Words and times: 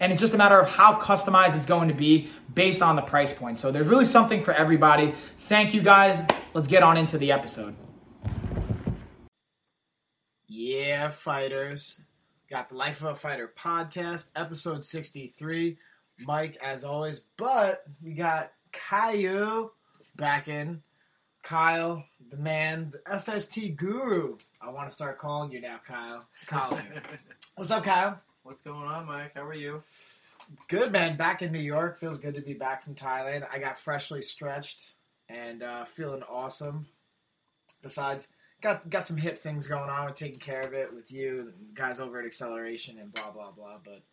and 0.00 0.12
it's 0.12 0.20
just 0.20 0.34
a 0.34 0.38
matter 0.38 0.58
of 0.58 0.68
how 0.68 0.98
customized 0.98 1.56
it's 1.56 1.66
going 1.66 1.88
to 1.88 1.94
be 1.94 2.28
based 2.54 2.82
on 2.82 2.96
the 2.96 3.02
price 3.02 3.32
point. 3.32 3.56
So 3.56 3.70
there's 3.70 3.88
really 3.88 4.04
something 4.04 4.40
for 4.40 4.52
everybody. 4.52 5.14
Thank 5.38 5.74
you 5.74 5.82
guys. 5.82 6.24
Let's 6.54 6.66
get 6.66 6.82
on 6.82 6.96
into 6.96 7.18
the 7.18 7.32
episode. 7.32 7.74
Yeah, 10.46 11.10
fighters. 11.10 12.00
Got 12.48 12.68
the 12.68 12.76
Life 12.76 13.02
of 13.02 13.08
a 13.08 13.14
Fighter 13.14 13.52
podcast, 13.58 14.28
episode 14.36 14.84
63. 14.84 15.76
Mike, 16.20 16.56
as 16.62 16.84
always, 16.84 17.22
but 17.36 17.84
we 18.02 18.14
got 18.14 18.52
Kyle 18.72 19.72
back 20.16 20.48
in. 20.48 20.82
Kyle, 21.42 22.04
the 22.30 22.36
man, 22.38 22.90
the 22.90 22.98
FST 23.10 23.76
guru. 23.76 24.36
I 24.60 24.70
want 24.70 24.88
to 24.88 24.94
start 24.94 25.18
calling 25.18 25.52
you 25.52 25.60
now, 25.60 25.80
Kyle. 25.86 26.26
Kyle. 26.46 26.80
What's 27.56 27.70
up, 27.70 27.84
Kyle? 27.84 28.20
What's 28.46 28.62
going 28.62 28.86
on, 28.86 29.06
Mike? 29.06 29.32
How 29.34 29.44
are 29.44 29.54
you? 29.54 29.82
Good, 30.68 30.92
man. 30.92 31.16
Back 31.16 31.42
in 31.42 31.50
New 31.50 31.58
York. 31.58 31.98
Feels 31.98 32.20
good 32.20 32.36
to 32.36 32.40
be 32.40 32.54
back 32.54 32.84
from 32.84 32.94
Thailand. 32.94 33.44
I 33.52 33.58
got 33.58 33.76
freshly 33.76 34.22
stretched 34.22 34.92
and 35.28 35.64
uh, 35.64 35.84
feeling 35.84 36.22
awesome. 36.22 36.86
Besides, 37.82 38.28
got 38.60 38.88
got 38.88 39.04
some 39.04 39.16
hip 39.16 39.36
things 39.36 39.66
going 39.66 39.90
on. 39.90 40.06
We're 40.06 40.12
taking 40.12 40.38
care 40.38 40.60
of 40.60 40.74
it 40.74 40.94
with 40.94 41.10
you, 41.10 41.54
guys 41.74 41.98
over 41.98 42.20
at 42.20 42.24
Acceleration, 42.24 43.00
and 43.00 43.12
blah 43.12 43.32
blah 43.32 43.50
blah. 43.50 43.78
But, 43.84 44.04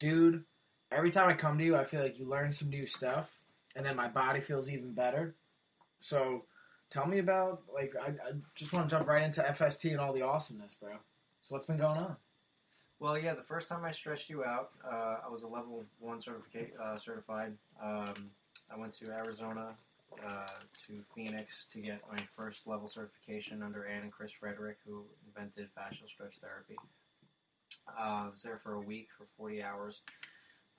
dude, 0.00 0.42
every 0.90 1.10
time 1.10 1.28
I 1.28 1.34
come 1.34 1.58
to 1.58 1.64
you, 1.64 1.76
I 1.76 1.84
feel 1.84 2.00
like 2.00 2.18
you 2.18 2.26
learn 2.26 2.50
some 2.54 2.70
new 2.70 2.86
stuff, 2.86 3.40
and 3.76 3.84
then 3.84 3.94
my 3.94 4.08
body 4.08 4.40
feels 4.40 4.70
even 4.70 4.94
better. 4.94 5.34
So, 5.98 6.46
tell 6.88 7.06
me 7.06 7.18
about 7.18 7.64
like 7.74 7.92
I, 8.02 8.08
I 8.08 8.32
just 8.54 8.72
want 8.72 8.88
to 8.88 8.96
jump 8.96 9.06
right 9.06 9.22
into 9.22 9.42
FST 9.42 9.90
and 9.90 10.00
all 10.00 10.14
the 10.14 10.22
awesomeness, 10.22 10.72
bro. 10.80 10.92
So, 11.42 11.54
what's 11.54 11.66
been 11.66 11.76
going 11.76 11.98
on? 11.98 12.16
Well, 13.02 13.18
yeah, 13.18 13.34
the 13.34 13.42
first 13.42 13.66
time 13.66 13.84
I 13.84 13.90
stressed 13.90 14.30
you 14.30 14.44
out, 14.44 14.70
uh, 14.88 15.16
I 15.26 15.28
was 15.28 15.42
a 15.42 15.48
level 15.48 15.84
one 15.98 16.20
certifica- 16.20 16.78
uh, 16.80 16.96
certified. 16.96 17.52
Um, 17.82 18.30
I 18.72 18.78
went 18.78 18.92
to 18.98 19.10
Arizona 19.10 19.74
uh, 20.24 20.46
to 20.86 21.02
Phoenix 21.12 21.66
to 21.72 21.80
get 21.80 22.00
my 22.08 22.22
first 22.36 22.64
level 22.64 22.88
certification 22.88 23.60
under 23.60 23.86
Ann 23.86 24.04
and 24.04 24.12
Chris 24.12 24.30
Frederick, 24.30 24.76
who 24.86 25.02
invented 25.26 25.68
fascial 25.76 26.08
stretch 26.08 26.36
therapy. 26.38 26.76
Uh, 27.88 28.26
I 28.26 28.28
was 28.30 28.40
there 28.40 28.60
for 28.62 28.74
a 28.74 28.80
week 28.80 29.08
for 29.18 29.26
40 29.36 29.64
hours, 29.64 30.02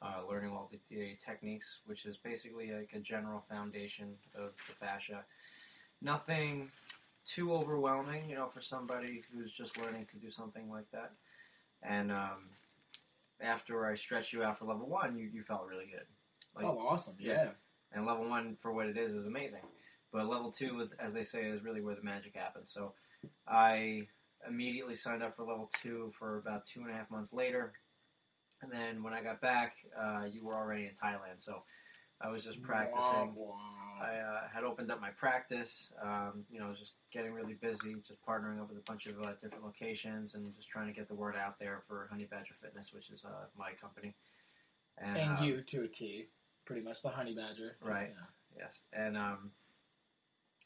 uh, 0.02 0.22
learning 0.30 0.52
all 0.52 0.72
the, 0.72 0.80
the 0.90 1.18
techniques, 1.18 1.82
which 1.88 2.06
is 2.06 2.16
basically 2.16 2.72
like 2.72 2.92
a 2.94 3.00
general 3.00 3.44
foundation 3.50 4.16
of 4.34 4.52
the 4.70 4.76
fascia. 4.76 5.26
Nothing 6.02 6.72
too 7.26 7.52
overwhelming, 7.52 8.30
you 8.30 8.36
know, 8.36 8.48
for 8.48 8.62
somebody 8.62 9.24
who's 9.30 9.52
just 9.52 9.78
learning 9.78 10.06
to 10.12 10.16
do 10.16 10.30
something 10.32 10.70
like 10.72 10.90
that. 10.92 11.12
And 11.88 12.12
um, 12.12 12.50
after 13.42 13.86
I 13.86 13.96
stretched 13.96 14.34
you 14.34 14.44
out 14.44 14.58
for 14.58 14.66
level 14.66 14.88
one, 14.88 15.18
you, 15.18 15.30
you 15.32 15.44
felt 15.44 15.68
really 15.68 15.86
good. 15.86 16.06
Like, 16.56 16.66
oh, 16.66 16.80
awesome! 16.80 17.16
Yeah. 17.20 17.50
And 17.92 18.06
level 18.06 18.30
one, 18.30 18.56
for 18.62 18.72
what 18.72 18.88
it 18.88 18.98
is, 18.98 19.14
is 19.14 19.28
amazing. 19.28 19.62
But 20.12 20.28
level 20.28 20.52
two 20.52 20.80
is, 20.80 20.94
as 20.94 21.14
they 21.14 21.24
say, 21.24 21.46
is 21.46 21.64
really 21.64 21.82
where 21.82 21.96
the 21.96 22.04
magic 22.04 22.36
happens. 22.36 22.72
So 22.72 22.94
I 23.48 24.08
immediately 24.48 24.96
signed 24.96 25.24
up 25.24 25.36
for 25.36 25.44
level 25.44 25.70
two 25.82 26.12
for 26.18 26.38
about 26.38 26.66
two 26.66 26.82
and 26.82 26.92
a 26.92 26.94
half 26.94 27.10
months 27.10 27.34
later. 27.34 27.74
And 28.62 28.72
then 28.72 29.04
when 29.04 29.14
I 29.14 29.24
got 29.24 29.42
back, 29.42 29.76
uh, 30.00 30.26
you 30.32 30.46
were 30.46 30.56
already 30.56 30.86
in 30.86 30.92
Thailand. 30.92 31.38
So 31.38 31.64
I 32.22 32.30
was 32.30 32.44
just 32.44 32.62
practicing. 32.62 33.02
Wow, 33.02 33.34
wow. 33.38 33.58
I 34.02 34.18
uh, 34.18 34.42
had 34.54 34.64
opened 34.64 34.92
up 34.92 35.00
my 35.00 35.12
practice. 35.12 35.92
Um, 36.02 36.46
you 36.52 36.60
know, 36.60 36.74
just 36.78 36.94
getting 37.12 37.34
really 37.34 37.54
busy, 37.54 37.96
just 37.96 38.24
partnering 38.28 38.62
up 38.62 38.70
with 38.70 38.78
a 38.78 38.84
bunch 38.86 39.06
of 39.06 39.20
uh, 39.22 39.34
different 39.42 39.64
locations, 39.64 40.36
and 40.36 40.54
just 40.56 40.70
trying 40.70 40.88
to 40.88 40.94
get 40.94 41.08
the 41.08 41.16
word 41.16 41.36
out 41.36 41.60
there 41.60 41.84
for 41.88 42.08
Honey 42.12 42.28
Badger 42.30 42.56
Fitness, 42.62 42.92
which 42.94 43.10
is 43.10 43.24
uh, 43.26 43.46
my 43.58 43.72
company. 43.80 44.14
And, 44.98 45.18
and 45.18 45.40
uh, 45.40 45.44
you 45.44 45.62
to 45.62 45.84
a 45.84 45.88
T, 45.88 46.28
pretty 46.66 46.82
much 46.82 47.02
the 47.02 47.10
Honey 47.10 47.34
Badger, 47.34 47.78
right? 47.82 48.14
Yes, 48.58 48.82
and 48.92 49.18
um, 49.18 49.52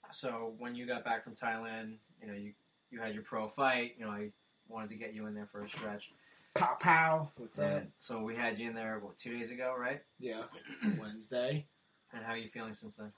so 0.10 0.54
when 0.58 0.76
you 0.76 0.86
got 0.86 1.04
back 1.06 1.24
from 1.24 1.36
Thailand, 1.36 1.96
you 2.22 2.28
know, 2.28 2.34
you 2.34 2.54
you 2.90 3.00
had 3.02 3.14
your 3.14 3.24
pro 3.24 3.48
fight. 3.48 3.96
You 3.98 4.06
know, 4.06 4.12
I 4.12 4.32
wanted 4.68 4.90
to 4.90 4.96
get 4.96 5.14
you 5.14 5.28
in 5.28 5.34
there 5.34 5.48
for 5.52 5.64
a 5.64 5.70
stretch. 5.70 6.12
Pow 6.58 6.78
pow. 6.80 7.30
What's 7.38 7.60
up? 7.60 7.84
So 7.98 8.20
we 8.24 8.36
had 8.36 8.58
you 8.58 8.70
in 8.70 8.76
there 8.76 9.00
what 9.00 9.16
two 9.16 9.38
days 9.38 9.52
ago, 9.52 9.76
right? 9.78 10.02
Yeah, 10.20 10.44
Wednesday. 11.00 11.68
And 12.12 12.26
how 12.26 12.34
are 12.34 12.38
you 12.38 12.48
feeling 12.48 12.74
since 12.74 12.96
then? 12.96 13.12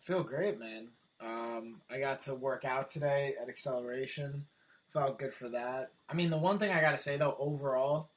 Feel 0.00 0.24
great, 0.24 0.58
man. 0.58 0.88
Um, 1.20 1.80
I 1.88 2.00
got 2.00 2.18
to 2.22 2.34
work 2.34 2.64
out 2.64 2.88
today 2.88 3.34
at 3.40 3.48
Acceleration. 3.48 4.44
Felt 4.92 5.20
good 5.20 5.32
for 5.32 5.48
that. 5.50 5.92
I 6.08 6.14
mean, 6.14 6.30
the 6.30 6.36
one 6.36 6.58
thing 6.58 6.72
I 6.72 6.80
gotta 6.80 6.98
say 6.98 7.16
though, 7.16 7.36
overall, 7.38 8.08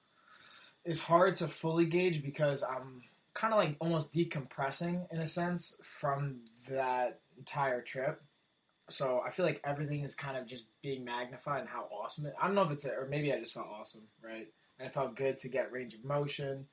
is 0.85 1.03
hard 1.03 1.35
to 1.35 1.47
fully 1.47 1.85
gauge 1.85 2.23
because 2.23 2.63
I'm 2.63 3.03
kind 3.35 3.53
of 3.53 3.59
like 3.59 3.75
almost 3.79 4.12
decompressing 4.12 5.06
in 5.12 5.19
a 5.19 5.25
sense 5.28 5.78
from 5.83 6.38
that 6.67 7.19
entire 7.38 7.81
trip. 7.81 8.23
So 8.89 9.22
I 9.25 9.29
feel 9.29 9.45
like 9.45 9.62
everything 9.63 10.03
is 10.03 10.16
kind 10.16 10.35
of 10.35 10.47
just 10.47 10.66
being 10.81 11.06
magnified 11.06 11.62
and 11.62 11.69
how 11.69 11.85
awesome 11.91 12.25
it. 12.25 12.33
I 12.41 12.47
don't 12.47 12.56
know 12.56 12.63
if 12.63 12.72
it's 12.72 12.85
a, 12.85 12.94
or 12.94 13.07
maybe 13.07 13.31
I 13.31 13.39
just 13.39 13.53
felt 13.53 13.67
awesome, 13.67 14.01
right? 14.23 14.47
And 14.79 14.88
it 14.88 14.94
felt 14.94 15.16
good 15.16 15.38
to 15.39 15.50
get 15.50 15.72
range 15.72 15.94
of 15.94 16.03
motion 16.03 16.66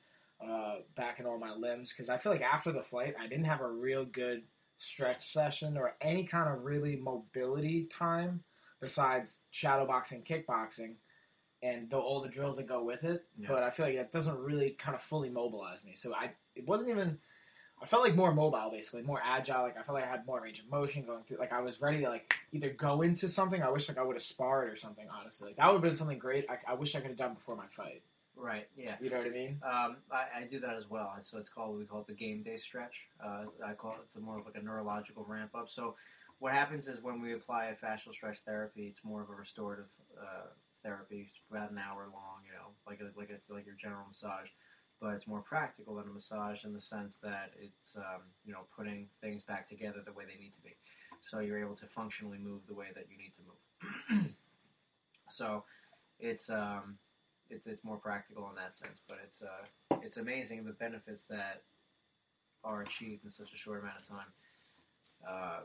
uh, 0.45 0.77
back 0.95 1.19
in 1.19 1.25
all 1.25 1.37
my 1.37 1.53
limbs 1.53 1.93
because 1.93 2.09
I 2.09 2.17
feel 2.17 2.31
like 2.31 2.41
after 2.41 2.71
the 2.71 2.81
flight 2.81 3.13
I 3.19 3.27
didn't 3.27 3.45
have 3.45 3.61
a 3.61 3.69
real 3.69 4.05
good 4.05 4.43
stretch 4.77 5.23
session 5.23 5.77
or 5.77 5.95
any 6.01 6.23
kind 6.23 6.49
of 6.49 6.63
really 6.63 6.95
mobility 6.95 7.87
time 7.95 8.43
besides 8.79 9.43
shadow 9.51 9.85
boxing, 9.85 10.23
kickboxing, 10.23 10.95
and 11.61 11.89
the, 11.91 11.97
all 11.97 12.21
the 12.21 12.27
drills 12.27 12.57
that 12.57 12.67
go 12.67 12.83
with 12.83 13.03
it. 13.03 13.23
Yeah. 13.37 13.49
But 13.49 13.63
I 13.63 13.69
feel 13.69 13.85
like 13.85 13.95
that 13.95 14.11
doesn't 14.11 14.37
really 14.39 14.71
kind 14.71 14.95
of 14.95 15.01
fully 15.01 15.29
mobilize 15.29 15.83
me. 15.83 15.93
So 15.95 16.13
I 16.13 16.31
it 16.55 16.67
wasn't 16.67 16.89
even. 16.89 17.19
I 17.81 17.85
felt 17.85 18.03
like 18.03 18.15
more 18.15 18.33
mobile, 18.33 18.69
basically, 18.71 19.01
more 19.01 19.21
agile. 19.23 19.63
Like 19.63 19.77
I 19.77 19.81
felt 19.81 19.95
like 19.95 20.05
I 20.05 20.11
had 20.11 20.25
more 20.27 20.39
range 20.39 20.59
of 20.59 20.69
motion 20.69 21.03
going 21.03 21.23
through. 21.23 21.37
Like 21.37 21.51
I 21.51 21.61
was 21.61 21.81
ready 21.81 22.01
to 22.01 22.09
like 22.09 22.33
either 22.51 22.69
go 22.69 23.01
into 23.01 23.27
something. 23.27 23.61
I 23.63 23.69
wish 23.69 23.89
like 23.89 23.97
I 23.97 24.03
would 24.03 24.15
have 24.15 24.23
sparred 24.23 24.71
or 24.71 24.75
something. 24.75 25.07
Honestly, 25.11 25.47
like 25.47 25.57
that 25.57 25.65
would 25.67 25.73
have 25.75 25.81
been 25.81 25.95
something 25.95 26.19
great. 26.19 26.45
I, 26.49 26.57
I 26.71 26.75
wish 26.75 26.95
I 26.95 26.99
could 26.99 27.09
have 27.09 27.17
done 27.17 27.33
before 27.33 27.55
my 27.55 27.65
fight. 27.75 28.03
Right. 28.35 28.67
Yeah. 28.77 28.95
You 29.01 29.09
know 29.09 29.17
what 29.17 29.27
I 29.27 29.29
mean? 29.29 29.61
Um, 29.63 29.97
I, 30.11 30.41
I, 30.41 30.43
do 30.49 30.59
that 30.61 30.75
as 30.75 30.89
well. 30.89 31.13
So 31.21 31.37
it's 31.37 31.49
called 31.49 31.77
we 31.77 31.85
call 31.85 32.01
it 32.01 32.07
the 32.07 32.13
game 32.13 32.43
day 32.43 32.57
stretch. 32.57 33.07
Uh, 33.23 33.45
I 33.65 33.73
call 33.73 33.91
it 33.91 33.97
it's 34.05 34.17
more 34.17 34.39
of 34.39 34.45
like 34.45 34.55
a 34.55 34.63
neurological 34.63 35.25
ramp 35.27 35.51
up. 35.53 35.69
So 35.69 35.95
what 36.39 36.53
happens 36.53 36.87
is 36.87 37.03
when 37.03 37.21
we 37.21 37.33
apply 37.33 37.65
a 37.65 37.75
fascial 37.75 38.13
stretch 38.13 38.39
therapy, 38.39 38.87
it's 38.87 39.03
more 39.03 39.21
of 39.21 39.29
a 39.29 39.33
restorative 39.33 39.89
uh, 40.19 40.47
therapy. 40.83 41.27
It's 41.29 41.39
about 41.51 41.71
an 41.71 41.77
hour 41.77 42.07
long. 42.11 42.41
You 42.45 42.53
know, 42.53 42.69
like 42.87 42.99
a, 43.01 43.17
like 43.19 43.29
a, 43.29 43.53
like 43.53 43.65
your 43.65 43.75
general 43.75 44.05
massage, 44.07 44.47
but 45.01 45.13
it's 45.13 45.27
more 45.27 45.41
practical 45.41 45.95
than 45.95 46.07
a 46.07 46.13
massage 46.13 46.63
in 46.63 46.73
the 46.73 46.81
sense 46.81 47.17
that 47.23 47.51
it's 47.59 47.95
um, 47.97 48.21
you 48.45 48.53
know 48.53 48.61
putting 48.75 49.07
things 49.21 49.43
back 49.43 49.67
together 49.67 49.99
the 50.05 50.13
way 50.13 50.23
they 50.25 50.41
need 50.41 50.53
to 50.53 50.61
be. 50.61 50.75
So 51.21 51.39
you're 51.39 51.59
able 51.59 51.75
to 51.75 51.87
functionally 51.87 52.37
move 52.37 52.61
the 52.67 52.73
way 52.73 52.87
that 52.95 53.05
you 53.09 53.17
need 53.17 53.33
to 53.35 54.19
move. 54.19 54.25
so 55.29 55.63
it's 56.19 56.49
um, 56.49 56.97
it's 57.49 57.67
it's 57.67 57.83
more 57.83 57.97
practical 57.97 58.47
in 58.49 58.55
that 58.55 58.75
sense. 58.75 59.01
But 59.07 59.19
it's 59.23 59.41
uh, 59.41 59.97
it's 60.03 60.17
amazing 60.17 60.63
the 60.63 60.73
benefits 60.73 61.25
that 61.25 61.63
are 62.63 62.81
achieved 62.81 63.23
in 63.23 63.31
such 63.31 63.53
a 63.53 63.57
short 63.57 63.81
amount 63.81 63.97
of 63.99 64.07
time 64.07 64.27
uh, 65.27 65.59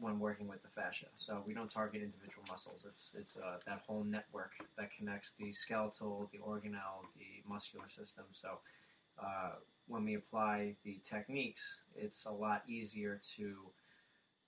when 0.00 0.18
working 0.18 0.46
with 0.46 0.62
the 0.62 0.68
fascia. 0.68 1.06
So 1.16 1.42
we 1.46 1.54
don't 1.54 1.70
target 1.70 2.02
individual 2.02 2.44
muscles. 2.48 2.84
It's 2.88 3.14
it's 3.18 3.36
uh, 3.36 3.58
that 3.66 3.82
whole 3.86 4.04
network 4.04 4.52
that 4.76 4.90
connects 4.96 5.32
the 5.38 5.52
skeletal, 5.52 6.28
the 6.32 6.38
organelle, 6.38 7.06
the 7.16 7.42
muscular 7.48 7.88
system. 7.88 8.24
So 8.32 8.58
uh, 9.20 9.52
when 9.86 10.04
we 10.04 10.14
apply 10.14 10.76
the 10.84 11.00
techniques, 11.04 11.78
it's 11.96 12.24
a 12.26 12.30
lot 12.30 12.62
easier 12.68 13.20
to 13.36 13.56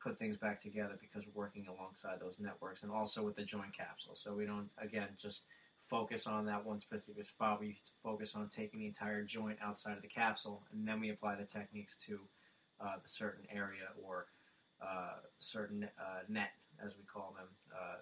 put 0.02 0.18
things 0.18 0.36
back 0.36 0.60
together 0.62 0.96
because 1.00 1.24
we're 1.26 1.42
working 1.42 1.66
alongside 1.66 2.20
those 2.20 2.38
networks 2.40 2.82
and 2.82 2.92
also 2.92 3.22
with 3.22 3.36
the 3.36 3.44
joint 3.44 3.76
capsule. 3.76 4.14
So 4.14 4.34
we 4.34 4.46
don't 4.46 4.70
again 4.78 5.08
just 5.20 5.42
focus 5.82 6.26
on 6.26 6.46
that 6.46 6.64
one 6.64 6.78
specific 6.78 7.24
spot. 7.24 7.60
We 7.60 7.76
focus 8.02 8.34
on 8.36 8.48
taking 8.48 8.80
the 8.80 8.86
entire 8.86 9.24
joint 9.24 9.58
outside 9.62 9.96
of 9.96 10.02
the 10.02 10.08
capsule, 10.08 10.62
and 10.72 10.86
then 10.86 11.00
we 11.00 11.10
apply 11.10 11.36
the 11.36 11.44
techniques 11.44 11.96
to 12.06 12.20
uh, 12.80 12.96
the 13.02 13.08
certain 13.08 13.44
area 13.52 13.88
or 14.02 14.26
uh, 14.82 15.20
certain 15.38 15.84
uh, 15.98 16.20
net, 16.28 16.50
as 16.84 16.92
we 16.96 17.04
call 17.04 17.34
them. 17.36 17.48
Uh, 17.72 17.96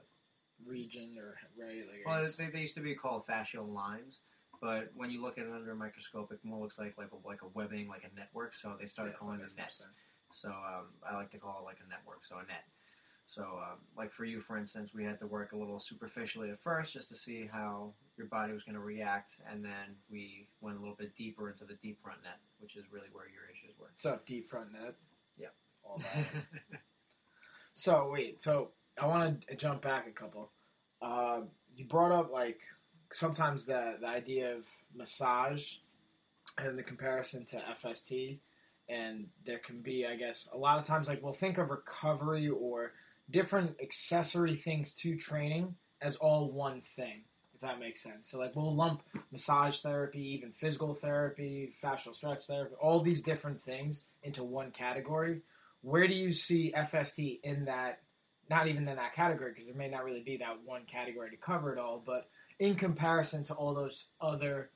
region 0.67 1.17
or 1.19 1.37
right? 1.61 1.85
Like 1.89 2.03
well, 2.05 2.29
they, 2.37 2.47
they 2.47 2.61
used 2.61 2.75
to 2.75 2.81
be 2.81 2.95
called 2.95 3.27
fascial 3.27 3.73
lines, 3.73 4.19
but 4.61 4.91
when 4.97 5.11
you 5.11 5.23
look 5.23 5.39
at 5.39 5.47
it 5.47 5.53
under 5.53 5.73
a 5.73 5.77
microscope, 5.77 6.33
it 6.33 6.41
more 6.43 6.61
looks 6.61 6.79
like 6.79 6.97
like 6.99 7.11
a, 7.13 7.29
like 7.29 7.43
a 7.43 7.49
webbing, 7.55 7.89
like 7.89 8.03
a 8.05 8.19
network. 8.19 8.55
So 8.55 8.77
they 8.79 8.87
started 8.87 9.13
Yes, 9.13 9.21
calling 9.21 9.41
it 9.41 9.51
nets. 9.57 9.79
sense. 9.79 9.91
So 10.33 10.49
um, 10.49 10.87
I 11.09 11.15
like 11.17 11.31
to 11.31 11.39
call 11.39 11.61
it 11.61 11.65
like 11.65 11.79
a 11.85 11.89
network, 11.89 12.25
so 12.25 12.37
a 12.37 12.47
net. 12.47 12.65
So 13.27 13.43
um, 13.43 13.79
like 13.97 14.11
for 14.13 14.25
you, 14.25 14.41
for 14.41 14.57
instance, 14.57 14.91
we 14.95 15.05
had 15.05 15.19
to 15.21 15.27
work 15.27 15.53
a 15.53 15.57
little 15.57 15.79
superficially 15.79 16.51
at 16.51 16.63
first 16.63 16.95
just 16.95 17.09
to 17.11 17.17
see 17.17 17.49
how 17.51 17.93
your 18.17 18.27
body 18.27 18.53
was 18.53 18.65
going 18.65 18.75
to 18.75 18.81
react, 18.81 19.35
and 19.51 19.65
then 19.65 19.97
we 20.11 20.49
went 20.61 20.77
a 20.77 20.81
little 20.81 20.97
bit 20.97 21.15
deeper 21.15 21.51
into 21.51 21.65
the 21.65 21.75
deep 21.75 22.03
front 22.03 22.23
net, 22.25 22.39
which 22.59 22.77
is 22.77 22.85
really 22.91 23.09
where 23.13 23.27
your 23.27 23.45
issues 23.53 23.79
were. 23.79 23.91
So 23.99 24.19
deep 24.27 24.49
front 24.49 24.73
net? 24.73 24.95
Yep. 25.37 25.55
All 25.89 25.99
that. 25.99 26.27
so 27.75 28.09
wait, 28.13 28.43
so 28.43 28.71
I 29.01 29.07
want 29.07 29.47
to 29.47 29.57
jump 29.57 29.83
back 29.83 30.07
a 30.07 30.13
couple. 30.13 30.53
Uh, 31.01 31.43
you 31.75 31.85
brought 31.87 32.13
up 32.13 32.31
like 32.33 32.61
sometimes 33.13 33.65
the 33.65 33.97
the 34.01 34.07
idea 34.07 34.55
of 34.55 34.67
massage 34.95 35.75
and 36.59 36.79
the 36.79 36.83
comparison 36.83 37.45
to 37.47 37.63
FST, 37.83 38.41
and 38.89 39.27
there 39.45 39.59
can 39.59 39.81
be, 39.81 40.07
I 40.07 40.17
guess, 40.17 40.49
a 40.53 40.59
lot 40.59 40.79
of 40.79 40.85
times 40.85 41.09
like 41.09 41.23
we'll 41.23 41.33
think 41.33 41.59
of 41.59 41.71
recovery 41.71 42.49
or 42.49 42.93
different 43.31 43.77
accessory 43.81 44.57
things 44.57 44.93
to 44.95 45.17
training 45.17 45.75
as 46.01 46.17
all 46.17 46.51
one 46.53 46.81
thing. 46.81 47.23
If 47.55 47.63
that 47.63 47.81
makes 47.81 48.03
sense. 48.03 48.31
So 48.31 48.39
like 48.39 48.55
we'll 48.55 48.75
lump 48.75 49.03
massage 49.33 49.81
therapy, 49.81 50.21
even 50.35 50.53
physical 50.53 50.95
therapy, 50.95 51.75
fascial 51.83 52.15
stretch 52.15 52.47
therapy, 52.47 52.75
all 52.81 53.01
these 53.01 53.21
different 53.21 53.61
things 53.61 54.05
into 54.23 54.45
one 54.45 54.71
category. 54.71 55.43
Where 55.83 56.07
do 56.09 56.15
you 56.15 56.33
see 56.33 56.73
FST 56.77 57.41
in 57.43 57.67
that? 57.67 58.01
Not 58.51 58.67
even 58.67 58.89
in 58.89 58.97
that 58.97 59.15
category 59.15 59.53
because 59.53 59.67
there 59.67 59.77
may 59.77 59.89
not 59.89 60.05
really 60.05 60.23
be 60.23 60.39
that 60.39 60.63
one 60.65 60.83
category 60.91 61.31
to 61.31 61.37
cover 61.37 61.73
it 61.75 61.79
all, 61.79 62.03
but 62.05 62.31
in 62.59 62.75
comparison 62.77 63.45
to 63.45 63.55
all 63.55 63.75
those 63.75 64.07
other 64.21 64.71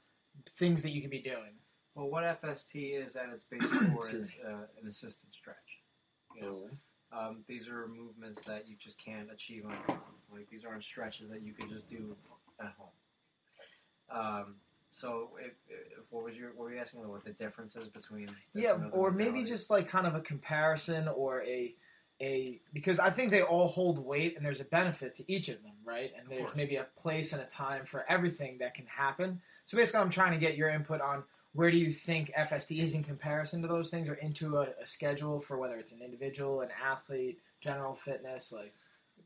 things 0.58 0.82
that 0.82 0.90
you 0.90 1.00
can 1.00 1.10
be 1.10 1.20
doing. 1.22 1.56
well, 1.94 2.08
what 2.10 2.25
FST 2.43 3.02
is 3.04 3.16
at 3.16 3.31
its 3.31 3.44
basic 3.44 3.70
core 3.94 4.08
is 4.08 4.31
uh, 4.46 4.66
an 4.81 4.87
assisted 4.88 5.32
stretch. 5.32 5.56
You 6.37 6.43
know, 6.43 6.70
Um, 7.12 7.44
these 7.49 7.66
are 7.69 7.88
movements 7.88 8.40
that 8.43 8.69
you 8.69 8.76
just 8.78 8.99
can't 9.02 9.31
achieve 9.32 9.64
on 9.64 9.72
your 9.72 9.96
own. 9.96 10.00
Like 10.38 10.49
these 10.50 10.64
aren't 10.64 10.84
stretches 10.84 11.28
that 11.31 11.43
you 11.43 11.52
could 11.54 11.69
just 11.70 11.88
do 11.88 12.14
at 12.60 12.75
home. 12.78 12.90
Um, 14.10 14.54
so, 14.94 15.30
if, 15.40 15.52
if 15.68 16.04
what 16.10 16.22
was 16.22 16.36
your 16.36 16.50
what 16.50 16.64
were 16.64 16.74
you 16.74 16.80
asking? 16.80 17.08
What 17.08 17.24
the 17.24 17.32
differences 17.32 17.88
between 17.88 18.28
Yeah, 18.54 18.76
or 18.92 19.10
maybe 19.10 19.42
just 19.42 19.70
like 19.70 19.88
kind 19.88 20.06
of 20.06 20.14
a 20.14 20.20
comparison 20.20 21.08
or 21.08 21.42
a 21.44 21.74
a 22.20 22.60
because 22.74 23.00
I 23.00 23.08
think 23.08 23.30
they 23.30 23.40
all 23.40 23.68
hold 23.68 23.98
weight 23.98 24.36
and 24.36 24.44
there's 24.44 24.60
a 24.60 24.64
benefit 24.64 25.14
to 25.14 25.32
each 25.32 25.48
of 25.48 25.62
them, 25.62 25.72
right? 25.82 26.12
And 26.14 26.24
Of 26.24 26.28
there's 26.28 26.40
course. 26.42 26.56
maybe 26.56 26.76
a 26.76 26.86
place 26.98 27.32
and 27.32 27.40
a 27.40 27.46
time 27.46 27.86
for 27.86 28.04
everything 28.06 28.58
that 28.58 28.74
can 28.74 28.84
happen. 28.84 29.40
So 29.64 29.78
basically, 29.78 30.00
I'm 30.00 30.10
trying 30.10 30.32
to 30.32 30.38
get 30.38 30.58
your 30.58 30.68
input 30.68 31.00
on 31.00 31.24
where 31.54 31.70
do 31.70 31.78
you 31.78 31.90
think 31.90 32.30
FST 32.36 32.78
is 32.78 32.92
in 32.92 33.02
comparison 33.02 33.62
to 33.62 33.68
those 33.68 33.88
things, 33.88 34.10
or 34.10 34.14
into 34.14 34.58
a, 34.58 34.68
a 34.80 34.84
schedule 34.84 35.40
for 35.40 35.56
whether 35.56 35.76
it's 35.76 35.92
an 35.92 36.02
individual, 36.02 36.60
an 36.60 36.68
athlete, 36.84 37.40
general 37.62 37.94
fitness. 37.94 38.52
Like 38.52 38.74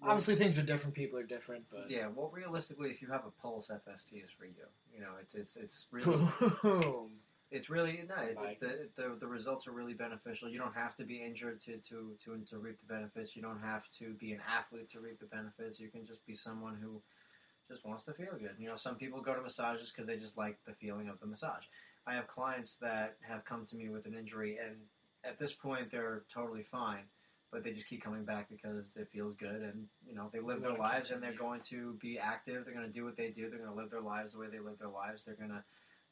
obviously, 0.02 0.36
things 0.36 0.58
are 0.58 0.62
different. 0.62 0.94
People 0.94 1.18
are 1.18 1.24
different, 1.24 1.64
but 1.70 1.90
yeah. 1.90 2.08
Well, 2.14 2.30
realistically, 2.32 2.90
if 2.90 3.00
you 3.02 3.08
have 3.08 3.24
a 3.26 3.30
pulse, 3.42 3.70
FST 3.70 4.24
is 4.24 4.30
for 4.30 4.44
you. 4.46 4.66
You 4.94 5.00
know, 5.00 5.12
it's 5.20 5.34
it's 5.34 5.56
it's 5.56 5.86
really 5.90 6.26
boom. 6.62 7.10
it's 7.50 7.70
really 7.70 8.04
no. 8.08 8.14
It, 8.22 8.36
Like- 8.36 8.60
the, 8.60 8.88
the 8.96 9.16
the 9.20 9.26
results 9.26 9.66
are 9.66 9.72
really 9.72 9.94
beneficial. 9.94 10.48
You 10.48 10.58
don't 10.58 10.74
have 10.74 10.94
to 10.96 11.04
be 11.04 11.22
injured 11.22 11.60
to, 11.62 11.76
to 11.78 12.16
to 12.24 12.38
to 12.50 12.58
reap 12.58 12.78
the 12.80 12.92
benefits. 12.92 13.36
You 13.36 13.42
don't 13.42 13.60
have 13.60 13.88
to 13.98 14.14
be 14.14 14.32
an 14.32 14.40
athlete 14.48 14.90
to 14.90 15.00
reap 15.00 15.20
the 15.20 15.26
benefits. 15.26 15.78
You 15.80 15.88
can 15.88 16.06
just 16.06 16.24
be 16.26 16.34
someone 16.34 16.76
who 16.80 17.00
just 17.68 17.84
wants 17.84 18.04
to 18.04 18.12
feel 18.12 18.32
good. 18.38 18.54
You 18.58 18.68
know, 18.68 18.76
some 18.76 18.94
people 18.96 19.20
go 19.20 19.34
to 19.34 19.42
massages 19.42 19.90
because 19.92 20.06
they 20.06 20.16
just 20.16 20.36
like 20.36 20.58
the 20.66 20.72
feeling 20.74 21.08
of 21.08 21.18
the 21.20 21.26
massage. 21.26 21.64
I 22.06 22.14
have 22.14 22.28
clients 22.28 22.76
that 22.76 23.16
have 23.22 23.44
come 23.44 23.66
to 23.66 23.76
me 23.76 23.88
with 23.88 24.06
an 24.06 24.14
injury, 24.14 24.58
and 24.64 24.76
at 25.24 25.38
this 25.38 25.52
point 25.52 25.90
they're 25.90 26.22
totally 26.32 26.62
fine, 26.62 27.02
but 27.52 27.62
they 27.62 27.72
just 27.72 27.88
keep 27.88 28.02
coming 28.02 28.24
back 28.24 28.48
because 28.48 28.90
it 28.96 29.08
feels 29.10 29.34
good, 29.36 29.62
and 29.62 29.86
you 30.06 30.14
know 30.14 30.28
they 30.32 30.40
live 30.40 30.60
their 30.60 30.76
lives, 30.76 31.10
and 31.10 31.22
they're 31.22 31.32
going 31.32 31.60
to 31.68 31.96
be 32.00 32.18
active. 32.18 32.64
They're 32.64 32.74
going 32.74 32.86
to 32.86 32.92
do 32.92 33.04
what 33.04 33.16
they 33.16 33.30
do. 33.30 33.48
They're 33.48 33.58
going 33.58 33.70
to 33.70 33.76
live 33.76 33.90
their 33.90 34.00
lives 34.00 34.32
the 34.32 34.38
way 34.38 34.48
they 34.50 34.58
live 34.58 34.78
their 34.78 34.88
lives. 34.88 35.24
They're 35.24 35.36
going 35.36 35.50
to 35.50 35.62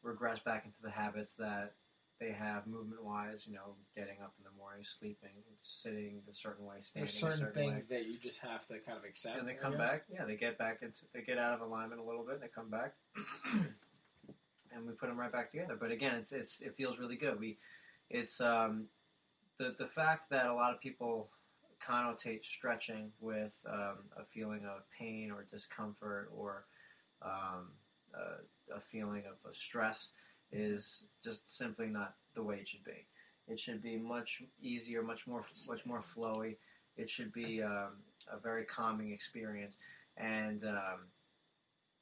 regress 0.02 0.38
back 0.44 0.64
into 0.64 0.82
the 0.82 0.90
habits 0.90 1.34
that 1.34 1.75
they 2.20 2.31
have 2.31 2.66
movement 2.66 3.02
wise, 3.02 3.46
you 3.46 3.54
know, 3.54 3.75
getting 3.96 4.22
up 4.22 4.34
in 4.38 4.44
the 4.44 4.56
morning, 4.56 4.84
sleeping, 4.84 5.31
sitting 5.62 6.22
a 6.31 6.34
certain 6.34 6.64
way, 6.64 6.76
standing 6.81 7.06
There's 7.06 7.16
a 7.16 7.19
certain 7.19 7.38
certain 7.38 7.66
way. 7.66 7.72
things 7.72 7.87
that 7.88 8.06
you 8.06 8.19
just 8.19 8.40
have 8.40 8.66
to 8.69 8.78
kind 8.78 8.98
of 8.98 9.04
accept. 9.04 9.38
And 9.38 9.48
they 9.48 9.54
come 9.54 9.76
back, 9.76 10.04
yeah, 10.12 10.25
they 10.25 10.37
get 10.37 10.56
back 10.56 10.78
into, 10.82 11.00
they 11.12 11.22
get 11.22 11.38
out 11.38 11.54
of 11.54 11.60
alignment 11.60 12.00
a 12.00 12.04
little 12.04 12.25
bit, 12.25 12.34
and 12.34 12.42
they 12.42 12.48
come 12.54 12.70
back, 12.70 12.94
and 14.72 14.87
we 14.87 14.92
put 14.92 15.08
them 15.08 15.19
right 15.19 15.32
back 15.32 15.50
together. 15.50 15.76
But 15.78 15.90
again, 15.90 16.14
it's 16.16 16.32
it's 16.32 16.60
it 16.60 16.76
feels 16.76 16.98
really 16.98 17.16
good. 17.16 17.40
We, 17.40 17.58
it's 18.10 18.40
um, 18.40 18.84
the 19.58 19.74
the 19.78 19.86
fact 19.86 20.30
that 20.30 20.46
a 20.46 20.54
lot 20.54 20.72
of 20.72 20.80
people 20.80 21.28
connotate 21.86 22.44
stretching 22.44 23.10
with 23.20 23.54
um, 23.70 23.98
a 24.18 24.24
feeling 24.32 24.64
of 24.64 24.82
pain 24.96 25.30
or 25.30 25.46
discomfort 25.50 26.30
or 26.34 26.64
um, 27.22 27.72
a, 28.14 28.74
a 28.76 28.80
feeling 28.80 29.22
of 29.26 29.50
a 29.50 29.54
stress 29.54 30.10
is 30.50 31.06
just 31.22 31.56
simply 31.56 31.86
not 31.86 32.14
the 32.34 32.42
way 32.42 32.56
it 32.56 32.68
should 32.68 32.84
be. 32.84 33.06
It 33.48 33.58
should 33.58 33.82
be 33.82 33.98
much 33.98 34.42
easier, 34.60 35.02
much 35.02 35.26
more, 35.26 35.44
much 35.68 35.84
more 35.84 36.00
flowy. 36.02 36.56
It 36.96 37.10
should 37.10 37.32
be 37.32 37.62
um, 37.62 37.98
a 38.32 38.38
very 38.38 38.64
calming 38.64 39.12
experience, 39.12 39.76
and 40.16 40.64
um, 40.64 41.08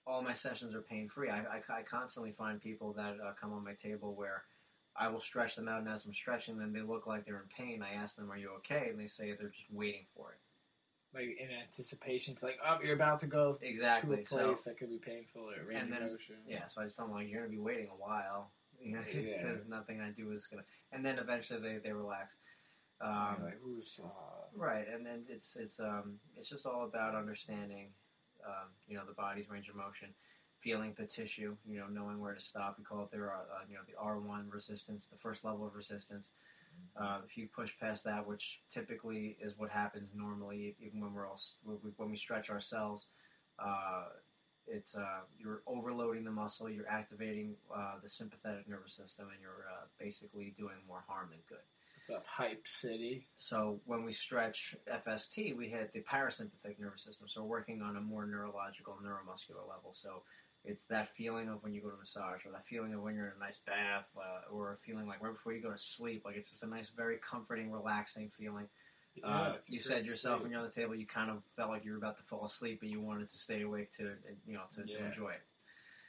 all 0.06 0.22
my 0.22 0.34
sessions 0.34 0.75
are 0.75 0.82
pain 0.82 1.08
free. 1.08 1.31
I, 1.31 1.38
I, 1.38 1.78
I 1.78 1.82
constantly 1.82 2.32
find 2.32 2.60
people 2.60 2.93
that 2.93 3.16
uh, 3.25 3.32
come 3.40 3.52
on 3.52 3.64
my 3.64 3.72
table 3.75 4.14
where 4.14 4.44
I 4.97 5.09
will 5.09 5.21
stretch 5.21 5.56
them 5.56 5.69
out, 5.69 5.81
and 5.81 5.89
as 5.89 6.05
I'm 6.05 6.12
stretching 6.12 6.59
them, 6.59 6.73
they 6.73 6.83
look 6.83 7.06
like 7.06 7.25
they're 7.25 7.41
in 7.41 7.49
pain. 7.56 7.83
I 7.83 7.94
ask 7.94 8.17
them, 8.17 8.31
"Are 8.31 8.37
you 8.37 8.50
okay?" 8.59 8.89
And 8.91 8.99
they 9.00 9.06
say 9.06 9.33
they're 9.33 9.49
just 9.49 9.71
waiting 9.73 10.06
for 10.15 10.33
it. 10.33 10.39
like 11.15 11.37
in 11.39 11.50
anticipation 11.50 12.35
to 12.35 12.47
like, 12.47 12.56
oh, 12.67 12.79
you're 12.83 12.94
about 12.94 13.19
to 13.19 13.27
go 13.27 13.59
Exactly. 13.61 14.17
to 14.17 14.23
a 14.23 14.25
So 14.25 14.47
place 14.47 14.65
that 14.65 14.79
could 14.79 14.89
be 14.89 14.97
painful 14.97 15.43
or 15.43 15.62
range 15.67 15.83
And 15.83 15.93
then- 15.93 16.11
motion. 16.11 16.37
Yeah, 16.47 16.67
so 16.69 16.81
I 16.81 16.85
just 16.85 16.97
tell 16.97 17.06
them 17.06 17.15
like 17.15 17.29
you're 17.29 17.41
gonna 17.43 17.50
be 17.53 17.59
waiting 17.59 17.89
a 17.91 17.97
while, 17.97 18.50
you 18.81 18.93
know, 18.94 19.03
Yeah. 19.12 19.43
because 19.43 19.67
nothing 19.69 20.00
I 20.00 20.09
do 20.11 20.33
is 20.33 20.47
gonna. 20.47 20.65
And 20.91 21.05
then 21.05 21.19
eventually 21.19 21.61
they, 21.61 21.77
they 21.85 21.93
relax. 21.93 22.37
Um, 23.03 23.43
like, 23.43 23.59
right, 24.55 24.87
and 24.88 25.05
then 25.05 25.25
it's 25.28 25.55
it's 25.57 25.78
um 25.81 26.19
it's 26.37 26.49
just 26.49 26.64
all 26.64 26.85
about 26.85 27.14
understanding, 27.14 27.93
um, 28.47 28.71
you 28.87 28.97
know, 28.97 29.05
the 29.05 29.12
body's 29.12 29.50
range 29.50 29.69
of 29.69 29.75
motion, 29.76 30.14
feeling 30.62 30.95
the 30.97 31.07
tissue, 31.07 31.57
you 31.69 31.78
know, 31.78 31.87
knowing 31.90 32.21
where 32.21 32.35
to 32.35 32.40
stop. 32.40 32.76
We 32.78 32.85
call 32.85 33.02
it 33.04 33.11
the 33.11 33.19
uh, 33.19 33.28
uh, 33.28 33.64
you 33.69 33.75
know 33.75 33.83
the 33.87 33.99
R 33.99 34.19
one 34.19 34.49
resistance, 34.50 35.07
the 35.07 35.19
first 35.19 35.45
level 35.45 35.66
of 35.66 35.75
resistance. 35.75 36.31
Uh, 36.97 37.19
if 37.25 37.37
you 37.37 37.49
push 37.54 37.73
past 37.78 38.04
that, 38.04 38.26
which 38.26 38.61
typically 38.71 39.37
is 39.40 39.59
what 39.59 39.71
happens 39.71 40.11
normally, 40.14 40.76
even 40.81 41.00
when 41.00 41.14
we're 41.14 41.26
all 41.26 41.40
when 41.64 41.78
we, 41.83 41.90
when 41.97 42.11
we 42.11 42.16
stretch 42.16 42.50
ourselves, 42.50 43.07
uh, 43.59 44.04
it's 44.66 44.95
uh, 44.95 45.21
you're 45.38 45.62
overloading 45.66 46.25
the 46.25 46.31
muscle, 46.31 46.69
you're 46.69 46.88
activating 46.88 47.54
uh, 47.75 47.95
the 48.02 48.09
sympathetic 48.09 48.69
nervous 48.69 48.95
system, 48.95 49.28
and 49.33 49.40
you're 49.40 49.66
uh, 49.71 49.87
basically 49.99 50.54
doing 50.57 50.76
more 50.87 51.02
harm 51.09 51.28
than 51.31 51.40
good. 51.49 51.64
what's 51.97 52.11
up, 52.11 52.26
hype 52.26 52.66
city? 52.66 53.26
So 53.35 53.81
when 53.87 54.04
we 54.04 54.12
stretch 54.12 54.76
FST, 54.90 55.57
we 55.57 55.69
hit 55.69 55.92
the 55.92 56.00
parasympathetic 56.00 56.78
nervous 56.78 57.04
system. 57.04 57.26
So 57.28 57.42
we're 57.42 57.49
working 57.49 57.83
on 57.83 57.97
a 57.97 58.00
more 58.00 58.26
neurological, 58.26 58.99
neuromuscular 59.02 59.66
level. 59.69 59.95
So 59.95 60.23
it's 60.64 60.85
that 60.87 61.09
feeling 61.09 61.49
of 61.49 61.62
when 61.62 61.73
you 61.75 61.81
go 61.81 61.90
to 61.90 61.97
massage, 61.97 62.45
or 62.47 62.52
that 62.52 62.64
feeling 62.66 62.95
of 62.95 63.02
when 63.02 63.14
you're 63.14 63.26
in 63.26 63.33
a 63.37 63.45
nice 63.45 63.59
bath, 63.66 64.07
uh, 64.16 64.52
or 64.52 64.75
a 64.75 64.76
feeling 64.78 65.07
like 65.07 65.23
right 65.23 65.33
before 65.33 65.52
you 65.52 65.61
go 65.62 65.71
to 65.73 65.78
sleep. 65.78 66.23
Like 66.25 66.37
it's 66.37 66.50
just 66.50 66.62
a 66.62 66.66
nice, 66.69 66.90
very 66.90 67.19
comforting, 67.19 67.71
relaxing 67.71 68.31
feeling. 68.31 68.69
uh, 69.25 69.54
you 69.69 69.81
said 69.81 70.07
yourself 70.07 70.37
sleep. 70.37 70.42
when 70.45 70.50
you're 70.52 70.61
on 70.61 70.66
the 70.66 70.73
table, 70.73 70.95
you 70.95 71.07
kind 71.07 71.31
of 71.31 71.42
felt 71.57 71.71
like 71.71 71.85
you 71.85 71.90
were 71.92 71.99
about 71.99 72.16
to 72.16 72.23
fall 72.23 72.45
asleep, 72.47 72.78
but 72.81 72.88
you 72.88 73.00
wanted 73.00 73.28
to 73.28 73.38
stay 73.38 73.62
awake 73.62 73.90
to, 73.97 74.12
you 74.47 74.54
know, 74.54 74.62
to, 74.75 74.85
to 74.85 75.04
enjoy 75.04 75.31
it. 75.31 75.42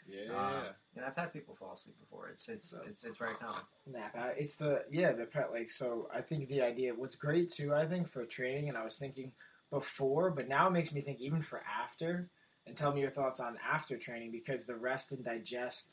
yeah. 0.08 0.34
Uh, 0.34 0.64
and 0.96 1.04
I've 1.04 1.16
had 1.16 1.34
people 1.34 1.56
fall 1.56 1.74
asleep 1.74 1.96
before. 2.00 2.30
It's 2.30 2.48
it's 2.48 2.70
So- 2.70 2.82
it's, 2.88 3.04
it's 3.04 3.18
very 3.18 3.34
common. 3.36 3.62
nap 3.88 4.16
out. 4.16 4.34
It's 4.38 4.56
the 4.58 4.84
yeah 4.92 5.12
the 5.14 5.26
pet 5.26 5.52
like 5.52 5.72
so. 5.72 6.08
I 6.14 6.22
think 6.22 6.48
the 6.48 6.62
idea 6.62 6.94
what's 6.94 7.16
great 7.16 7.52
too. 7.52 7.74
I 7.74 7.86
think 7.88 8.08
for 8.08 8.24
training, 8.26 8.70
and 8.70 8.78
I 8.78 8.84
was 8.84 8.98
thinking 8.98 9.32
before, 9.72 10.30
but 10.30 10.48
now 10.48 10.68
it 10.68 10.72
makes 10.72 10.94
me 10.94 11.02
think 11.02 11.20
even 11.20 11.42
for 11.42 11.64
after. 11.84 12.30
And 12.66 12.78
tell 12.78 12.94
me 12.94 13.02
your 13.02 13.12
thoughts 13.12 13.40
on 13.40 13.58
after 13.70 13.98
training 13.98 14.32
because 14.32 14.66
the 14.66 14.76
rest 14.76 15.12
and 15.12 15.24
digest 15.24 15.90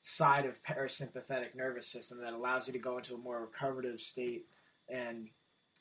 side 0.00 0.46
of 0.46 0.62
parasympathetic 0.62 1.54
nervous 1.54 1.86
system 1.86 2.18
that 2.20 2.32
allows 2.32 2.66
you 2.66 2.72
to 2.72 2.78
go 2.78 2.98
into 2.98 3.14
a 3.14 3.18
more 3.18 3.40
recoverative 3.40 4.00
state 4.00 4.46
and 4.88 5.28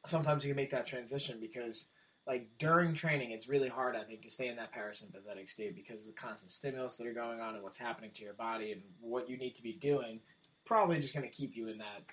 sometimes 0.06 0.44
you 0.44 0.52
can 0.52 0.56
make 0.56 0.70
that 0.70 0.86
transition 0.86 1.40
because 1.42 1.88
like 2.28 2.48
during 2.60 2.94
training 2.94 3.32
it's 3.32 3.50
really 3.50 3.68
hard 3.68 3.96
i 3.96 4.04
think 4.04 4.22
to 4.22 4.30
stay 4.30 4.48
in 4.48 4.56
that 4.56 4.72
parasympathetic 4.72 5.50
state 5.50 5.76
because 5.76 6.02
of 6.02 6.08
the 6.08 6.22
constant 6.22 6.52
stimulus 6.52 6.98
that 6.98 7.08
are 7.08 7.14
going 7.14 7.40
on 7.40 7.56
and 7.56 7.64
what's 7.64 7.80
happening 7.80 8.12
to 8.14 8.24
your 8.24 8.36
body 8.36 8.74
and 8.74 8.82
what 9.00 9.28
you 9.28 9.38
need 9.38 9.56
to 9.56 9.64
be 9.64 9.74
doing 9.74 10.20
it's 10.38 10.50
probably 10.66 11.00
just 11.00 11.16
going 11.16 11.28
to 11.28 11.36
keep 11.36 11.56
you 11.56 11.68
in 11.68 11.80
that 11.80 12.04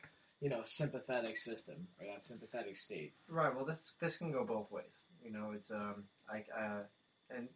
you 0.40 0.48
know 0.48 0.60
sympathetic 0.62 1.36
system 1.36 1.86
or 2.00 2.06
that 2.06 2.24
sympathetic 2.24 2.76
state. 2.76 3.12
Right. 3.28 3.54
Well, 3.54 3.64
this 3.64 3.92
this 4.00 4.16
can 4.16 4.32
go 4.32 4.44
both 4.44 4.70
ways. 4.70 5.02
You 5.22 5.32
know, 5.32 5.52
it's 5.54 5.70
um 5.70 6.04
like 6.30 6.46
uh 6.56 6.82
and 7.30 7.48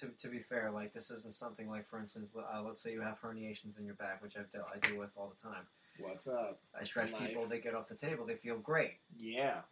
to, 0.00 0.08
to 0.20 0.28
be 0.28 0.38
fair, 0.40 0.70
like 0.70 0.92
this 0.92 1.10
isn't 1.10 1.34
something 1.34 1.68
like, 1.68 1.88
for 1.88 1.98
instance, 1.98 2.32
uh, 2.36 2.62
let's 2.62 2.82
say 2.82 2.92
you 2.92 3.00
have 3.00 3.20
herniations 3.20 3.78
in 3.78 3.84
your 3.84 3.94
back, 3.94 4.22
which 4.22 4.36
I've 4.36 4.50
dealt, 4.52 4.66
I 4.74 4.86
deal 4.86 4.98
with 4.98 5.10
all 5.16 5.32
the 5.42 5.48
time. 5.48 5.64
What's 6.00 6.28
up? 6.28 6.60
I 6.80 6.84
stretch 6.84 7.12
Life. 7.12 7.26
people, 7.28 7.46
they 7.46 7.58
get 7.58 7.74
off 7.74 7.88
the 7.88 7.94
table, 7.96 8.24
they 8.24 8.36
feel 8.36 8.58
great. 8.58 8.98
Yeah, 9.18 9.62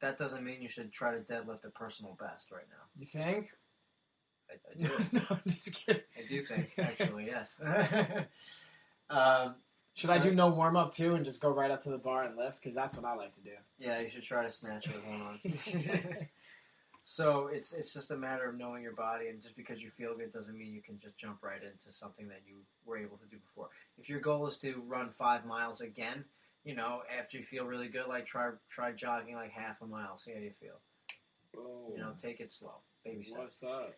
That 0.00 0.18
doesn't 0.18 0.42
mean 0.44 0.60
you 0.60 0.68
should 0.68 0.92
try 0.92 1.12
to 1.14 1.20
deadlift 1.20 1.64
a 1.64 1.70
personal 1.70 2.16
best 2.20 2.50
right 2.50 2.64
now. 2.68 2.84
you 2.98 3.06
think? 3.06 3.48
I, 4.50 4.54
I 4.70 4.74
do. 4.88 5.04
no, 5.12 5.22
I'm 5.30 5.40
just 5.46 5.72
kidding. 5.74 6.02
I 6.18 6.28
do 6.28 6.42
think, 6.42 6.72
actually, 6.78 7.26
yes. 7.26 7.60
um, 9.10 9.54
Should 9.94 10.10
I 10.10 10.18
do 10.18 10.34
no 10.34 10.48
warm 10.48 10.76
up 10.76 10.92
too 10.92 11.14
and 11.14 11.24
just 11.24 11.40
go 11.40 11.50
right 11.50 11.70
up 11.70 11.82
to 11.82 11.90
the 11.90 11.98
bar 11.98 12.26
and 12.26 12.36
lift? 12.36 12.60
Because 12.60 12.74
that's 12.74 12.96
what 12.96 13.04
I 13.04 13.14
like 13.14 13.34
to 13.34 13.40
do. 13.40 13.50
yeah, 13.78 14.00
you 14.00 14.08
should 14.10 14.22
try 14.24 14.42
to 14.42 14.50
snatch 14.50 14.86
it 14.88 14.94
with 14.94 15.06
one 15.06 15.20
on. 15.22 15.40
So 17.08 17.46
it's 17.52 17.72
it's 17.72 17.92
just 17.94 18.10
a 18.10 18.16
matter 18.16 18.48
of 18.48 18.58
knowing 18.58 18.82
your 18.82 18.92
body, 18.94 19.28
and 19.28 19.40
just 19.40 19.54
because 19.54 19.80
you 19.80 19.90
feel 19.90 20.16
good 20.16 20.32
doesn't 20.32 20.58
mean 20.58 20.74
you 20.74 20.82
can 20.82 20.98
just 20.98 21.16
jump 21.16 21.38
right 21.40 21.62
into 21.62 21.92
something 21.96 22.26
that 22.26 22.40
you 22.44 22.56
were 22.84 22.98
able 22.98 23.16
to 23.18 23.26
do 23.30 23.36
before. 23.38 23.68
If 23.96 24.08
your 24.08 24.18
goal 24.18 24.48
is 24.48 24.58
to 24.58 24.82
run 24.88 25.10
five 25.16 25.46
miles 25.46 25.80
again, 25.80 26.24
you 26.64 26.74
know, 26.74 27.02
after 27.16 27.38
you 27.38 27.44
feel 27.44 27.64
really 27.64 27.86
good, 27.86 28.08
like 28.08 28.26
try 28.26 28.50
try 28.68 28.90
jogging 28.90 29.36
like 29.36 29.52
half 29.52 29.80
a 29.82 29.86
mile, 29.86 30.18
see 30.18 30.32
how 30.32 30.40
you 30.40 30.50
feel. 30.50 30.80
Oh, 31.56 31.92
You 31.94 32.00
know, 32.00 32.12
take 32.20 32.40
it 32.40 32.50
slow, 32.50 32.80
baby 33.04 33.22
steps. 33.22 33.38
what's 33.38 33.62
up? 33.62 33.94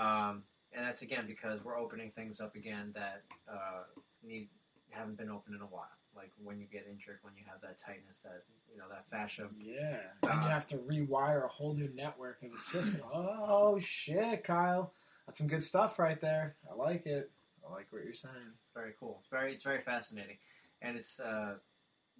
Um, 0.00 0.44
and 0.72 0.86
that's 0.86 1.02
again 1.02 1.24
because 1.26 1.64
we're 1.64 1.76
opening 1.76 2.12
things 2.12 2.40
up 2.40 2.54
again 2.54 2.92
that 2.94 3.24
uh, 3.50 3.82
need 4.22 4.48
haven't 4.90 5.18
been 5.18 5.30
open 5.30 5.52
in 5.52 5.62
a 5.62 5.66
while. 5.66 5.90
Like 6.16 6.30
when 6.42 6.58
you 6.60 6.66
get 6.66 6.86
injured, 6.90 7.18
when 7.22 7.34
you 7.36 7.44
have 7.50 7.60
that 7.62 7.78
tightness, 7.78 8.18
that 8.24 8.44
you 8.70 8.78
know 8.78 8.84
that 8.90 9.06
fascia. 9.10 9.48
Yeah, 9.58 10.00
then 10.22 10.32
you 10.42 10.48
Uh, 10.48 10.50
have 10.50 10.66
to 10.68 10.78
rewire 10.78 11.44
a 11.44 11.48
whole 11.48 11.74
new 11.74 11.88
network 11.94 12.42
of 12.42 12.52
the 12.52 12.58
system. 12.58 13.00
oh 13.12 13.78
shit, 13.78 14.44
Kyle, 14.44 14.92
that's 15.26 15.38
some 15.38 15.46
good 15.46 15.64
stuff 15.64 15.98
right 15.98 16.20
there. 16.20 16.56
I 16.70 16.74
like 16.74 17.06
it. 17.06 17.30
I 17.66 17.72
like 17.72 17.86
what 17.90 18.04
you're 18.04 18.12
saying. 18.12 18.34
It's 18.64 18.72
very 18.74 18.92
cool. 19.00 19.18
It's 19.20 19.28
very 19.30 19.52
it's 19.52 19.62
very 19.62 19.80
fascinating, 19.80 20.36
and 20.82 20.96
it's 20.96 21.18
uh, 21.18 21.54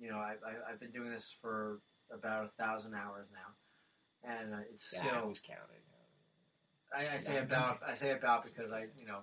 you 0.01 0.09
know 0.11 0.17
I, 0.17 0.37
I 0.47 0.71
I've 0.73 0.81
been 0.81 0.91
doing 0.91 1.11
this 1.11 1.35
for 1.41 1.81
about 2.11 2.47
a 2.47 2.49
thousand 2.49 2.95
hours 2.95 3.29
now, 3.33 4.29
and 4.29 4.55
uh, 4.55 4.59
it's 4.71 4.93
Yeah, 4.93 5.01
still 5.01 5.15
I 5.17 5.25
was 5.25 5.39
counting. 5.41 5.83
I, 6.95 7.15
I 7.15 7.17
say 7.17 7.39
about 7.39 7.81
I 7.87 7.95
say 7.95 8.11
about 8.13 8.45
because 8.45 8.71
I 8.73 8.87
you 8.99 9.07
know 9.07 9.21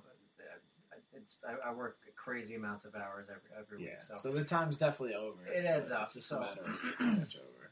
it's 1.13 1.37
I, 1.47 1.69
I 1.69 1.73
work 1.73 1.97
crazy 2.15 2.55
amounts 2.55 2.85
of 2.85 2.95
hours 2.95 3.27
every 3.29 3.49
every 3.59 3.83
Yeah, 3.85 3.91
week. 3.91 4.01
So, 4.07 4.15
so 4.15 4.31
the 4.31 4.43
time's 4.43 4.77
definitely 4.77 5.15
over. 5.15 5.45
It 5.45 5.65
adds 5.65 5.91
up, 5.91 6.03
It's 6.03 6.13
just 6.13 6.27
so- 6.29 6.37
a 6.37 6.41
matter 6.41 6.61
of 6.61 6.99
much 7.19 7.37
over. 7.37 7.71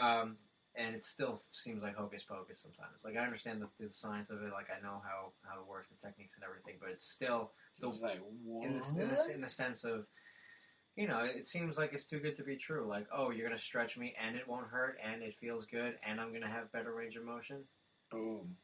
um, 0.00 0.36
and 0.78 0.94
it 0.94 1.04
still 1.04 1.40
seems 1.52 1.82
like 1.82 1.96
hocus 1.96 2.22
pocus 2.24 2.60
sometimes. 2.60 3.00
Like 3.04 3.16
I 3.16 3.24
understand 3.24 3.62
the, 3.62 3.68
the 3.84 3.90
science 3.90 4.30
of 4.30 4.42
it, 4.42 4.52
like 4.52 4.66
I 4.70 4.80
know 4.82 5.00
how 5.04 5.32
how 5.48 5.60
it 5.60 5.66
works, 5.68 5.88
the 5.88 5.96
techniques 5.96 6.34
and 6.36 6.44
everything, 6.44 6.74
but 6.80 6.90
it's 6.90 7.08
still 7.08 7.52
the 7.80 7.88
It's 7.88 8.02
like 8.02 8.20
in 8.62 8.78
the, 8.78 9.00
in 9.02 9.08
the 9.08 9.30
in 9.34 9.40
the 9.40 9.48
sense 9.48 9.84
of. 9.84 10.06
You 10.98 11.06
know, 11.06 11.20
it 11.24 11.46
seems 11.46 11.76
like 11.76 11.92
it's 11.92 12.06
too 12.06 12.20
good 12.20 12.36
to 12.36 12.42
be 12.42 12.56
true. 12.56 12.86
Like, 12.88 13.06
oh, 13.14 13.28
you're 13.28 13.46
gonna 13.46 13.58
stretch 13.58 13.98
me, 13.98 14.14
and 14.18 14.34
it 14.34 14.48
won't 14.48 14.66
hurt, 14.68 14.96
and 15.04 15.22
it 15.22 15.34
feels 15.38 15.66
good, 15.66 15.98
and 16.02 16.18
I'm 16.18 16.32
gonna 16.32 16.48
have 16.48 16.72
better 16.72 16.94
range 16.94 17.16
of 17.16 17.24
motion. 17.26 17.64
Boom. 18.10 18.56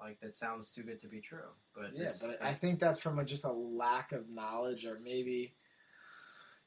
Like 0.00 0.20
that 0.20 0.34
sounds 0.34 0.70
too 0.70 0.82
good 0.82 1.00
to 1.02 1.06
be 1.08 1.20
true. 1.20 1.50
But 1.74 1.92
Yeah, 1.94 2.12
but 2.20 2.38
I 2.42 2.52
think 2.52 2.78
that's 2.78 2.98
from 2.98 3.18
a, 3.18 3.24
just 3.24 3.44
a 3.44 3.52
lack 3.52 4.12
of 4.12 4.28
knowledge, 4.30 4.86
or 4.86 4.98
maybe, 5.02 5.52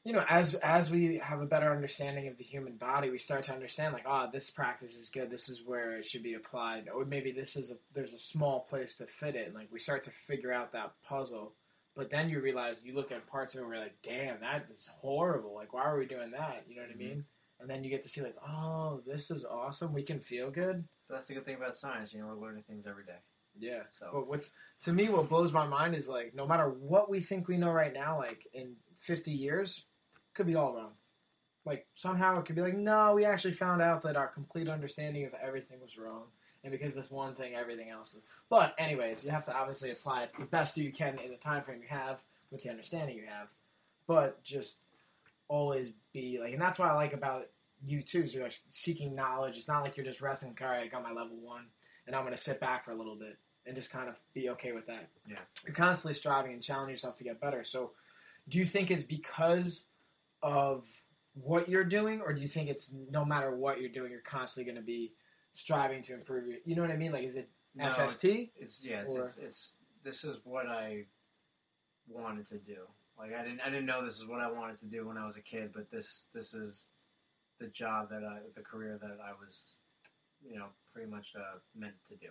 you 0.04 0.14
know, 0.14 0.24
as 0.30 0.56
as 0.56 0.92
we 0.92 1.18
have 1.18 1.42
a 1.42 1.46
better 1.46 1.72
understanding 1.72 2.28
of 2.28 2.38
the 2.38 2.44
human 2.44 2.76
body, 2.76 3.10
we 3.10 3.18
start 3.18 3.44
to 3.46 3.54
understand 3.54 3.94
like, 3.94 4.06
oh, 4.06 4.30
this 4.32 4.50
practice 4.52 4.96
is 4.96 5.10
good. 5.10 5.30
This 5.32 5.50
is 5.50 5.62
where 5.66 5.98
it 5.98 6.06
should 6.06 6.24
be 6.24 6.36
applied, 6.36 6.90
or 6.94 7.06
maybe 7.06 7.32
this 7.32 7.56
is 7.56 7.72
a 7.72 7.76
there's 7.94 8.14
a 8.14 8.20
small 8.20 8.62
place 8.62 8.96
to 8.98 9.06
fit 9.06 9.36
it. 9.36 9.48
And 9.48 9.56
like 9.56 9.70
we 9.72 9.80
start 9.80 10.04
to 10.04 10.12
figure 10.12 10.52
out 10.52 10.74
that 10.74 10.94
puzzle. 11.04 11.54
But 11.96 12.10
then 12.10 12.28
you 12.28 12.40
realize 12.42 12.84
you 12.84 12.96
look 12.96 13.12
at 13.12 13.28
parts 13.28 13.54
of 13.54 13.60
it, 13.60 13.64
and 13.64 13.72
we're 13.72 13.80
like, 13.80 14.02
damn, 14.02 14.40
that 14.42 14.66
is 14.74 14.90
horrible. 15.00 15.54
Like, 15.54 15.74
why 15.74 15.84
are 15.84 15.98
we 15.98 16.08
doing 16.08 16.32
that? 16.32 16.64
You 16.68 16.76
know 16.76 16.82
what 16.82 16.90
I 16.90 16.94
Mhm. 16.96 16.98
mean? 16.98 17.26
And 17.64 17.72
then 17.72 17.82
you 17.82 17.90
get 17.90 18.02
to 18.02 18.10
see 18.10 18.22
like, 18.22 18.36
oh, 18.46 19.02
this 19.08 19.32
is 19.32 19.46
awesome. 19.46 19.94
We 19.94 20.04
can 20.04 20.20
feel 20.20 20.52
good. 20.52 20.84
that's 21.10 21.28
the 21.28 21.34
good 21.34 21.46
thing 21.46 21.56
about 21.56 21.78
science. 21.78 22.14
You 22.14 22.20
know, 22.20 22.28
we're 22.28 22.46
learning 22.46 22.64
things 22.68 22.86
every 22.86 23.06
day. 23.06 23.20
Yeah. 23.58 23.84
So 23.92 24.10
But 24.12 24.28
what's 24.28 24.52
to 24.82 24.92
me 24.92 25.08
what 25.08 25.30
blows 25.30 25.54
my 25.54 25.66
mind 25.66 25.96
is 25.96 26.10
like 26.10 26.36
no 26.36 26.46
matter 26.46 26.68
what 26.68 27.10
we 27.10 27.22
think 27.22 27.48
we 27.48 27.56
know 27.56 27.72
right 27.72 27.94
now, 27.94 28.18
like 28.18 28.46
in 28.54 28.76
fifty 29.00 29.32
years, 29.32 29.86
could 30.34 30.46
be 30.46 30.56
all 30.56 30.76
wrong. 30.76 30.92
Like 31.66 31.88
somehow 31.96 32.38
it 32.38 32.46
could 32.46 32.58
be 32.58 32.62
like, 32.62 32.76
no, 32.76 33.14
we 33.14 33.24
actually 33.24 33.54
found 33.54 33.82
out 33.82 34.02
that 34.02 34.18
our 34.18 34.28
complete 34.28 34.68
understanding 34.68 35.26
of 35.26 35.34
everything 35.42 35.80
was 35.80 35.98
wrong. 35.98 36.26
And 36.66 36.72
because 36.72 36.94
this 36.94 37.12
one 37.12 37.34
thing, 37.34 37.56
everything 37.56 37.92
else 37.92 38.14
is 38.14 38.24
but 38.50 38.76
anyways, 38.78 39.24
you 39.24 39.32
have 39.32 39.46
to 39.46 39.56
obviously 39.56 39.92
apply 39.92 40.24
it 40.24 40.32
the 40.38 40.46
best 40.46 40.76
you 40.76 40.92
can 40.92 41.18
in 41.20 41.32
the 41.32 41.38
time 41.38 41.64
frame 41.64 41.82
you 41.82 41.88
have 41.88 42.22
with 42.52 42.64
the 42.64 42.70
understanding 42.70 43.16
you 43.16 43.26
have. 43.26 43.48
But 44.06 44.44
just 44.44 44.80
always 45.48 45.94
be 46.14 46.40
like 46.42 46.54
and 46.54 46.62
that's 46.62 46.80
what 46.80 46.90
I 46.90 46.96
like 46.96 47.14
about 47.14 47.46
you 47.86 48.02
too, 48.02 48.24
is 48.24 48.34
you're 48.34 48.44
like 48.44 48.60
seeking 48.70 49.16
knowledge. 49.16 49.58
It's 49.58 49.68
not 49.68 49.84
like 49.84 49.98
you're 49.98 50.06
just 50.06 50.22
resting, 50.22 50.56
all 50.62 50.68
right, 50.70 50.84
I 50.84 50.88
got 50.88 51.04
my 51.04 51.12
level 51.12 51.38
one 51.42 51.66
and 52.08 52.16
I'm 52.16 52.24
gonna 52.24 52.38
sit 52.38 52.60
back 52.60 52.84
for 52.84 52.92
a 52.92 52.96
little 52.96 53.16
bit 53.16 53.38
and 53.66 53.76
just 53.76 53.92
kind 53.92 54.10
of 54.10 54.20
be 54.34 54.50
okay 54.50 54.72
with 54.72 54.86
that. 54.88 55.10
Yeah. 55.28 55.38
You're 55.66 55.76
constantly 55.76 56.16
striving 56.16 56.54
and 56.54 56.62
challenging 56.62 56.94
yourself 56.94 57.18
to 57.18 57.24
get 57.24 57.40
better. 57.40 57.64
So, 57.64 57.92
do 58.50 58.58
you 58.58 58.66
think 58.66 58.92
it's 58.92 59.06
because 59.06 59.86
of 60.42 60.86
what 61.34 61.70
you're 61.70 61.86
doing, 61.86 62.22
or 62.22 62.34
do 62.34 62.42
you 62.42 62.48
think 62.48 62.70
it's 62.70 62.94
no 63.10 63.24
matter 63.26 63.56
what 63.56 63.80
you're 63.80 63.90
doing, 63.90 64.12
you're 64.12 64.22
constantly 64.22 64.72
going 64.72 64.82
to 64.82 64.86
be 64.86 65.14
striving 65.54 66.04
to 66.04 66.14
improve? 66.14 66.48
Your, 66.48 66.58
you 66.66 66.76
know 66.76 66.82
what 66.82 66.92
I 66.92 66.98
mean? 66.98 67.12
Like, 67.12 67.24
is 67.24 67.38
it 67.38 67.50
No, 67.74 67.86
FST? 67.86 68.52
It's, 68.58 68.80
it's 68.80 68.84
yes, 68.84 69.10
it's, 69.10 69.38
it's 69.38 69.76
this 70.04 70.24
is 70.24 70.38
what 70.44 70.68
I 70.68 71.06
wanted 72.08 72.48
to 72.50 72.58
do. 72.58 72.82
Like 73.18 73.34
I 73.34 73.44
didn't 73.44 73.62
I 73.62 73.70
didn't 73.70 73.86
know 73.86 74.04
this 74.04 74.18
is 74.18 74.28
what 74.28 74.42
I 74.42 74.52
wanted 74.52 74.78
to 74.80 74.86
do 74.88 75.08
when 75.08 75.18
I 75.18 75.26
was 75.26 75.38
a 75.38 75.42
kid, 75.42 75.72
but 75.74 75.90
this 75.90 76.26
this 76.34 76.54
is 76.54 76.90
the 77.64 77.70
job 77.70 78.10
that 78.10 78.24
I 78.24 78.40
the 78.56 78.62
career 78.62 79.00
that 79.02 79.18
I 79.24 79.32
was 79.32 79.76
you 80.46 80.58
know 80.58 80.68
pretty 80.92 81.10
much 81.10 81.34
uh, 81.36 81.60
meant 81.76 81.96
to 82.10 82.16
do. 82.16 82.28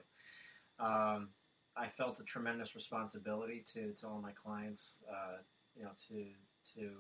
Um, 0.79 1.31
I 1.75 1.87
felt 1.89 2.21
a 2.21 2.25
tremendous 2.25 2.75
responsibility 2.75 3.65
to, 3.73 3.93
to 3.95 4.07
all 4.07 4.21
my 4.21 4.33
clients, 4.33 4.97
uh, 5.11 5.39
you 5.75 5.85
know, 5.85 5.93
to 6.09 6.27
to 6.75 6.91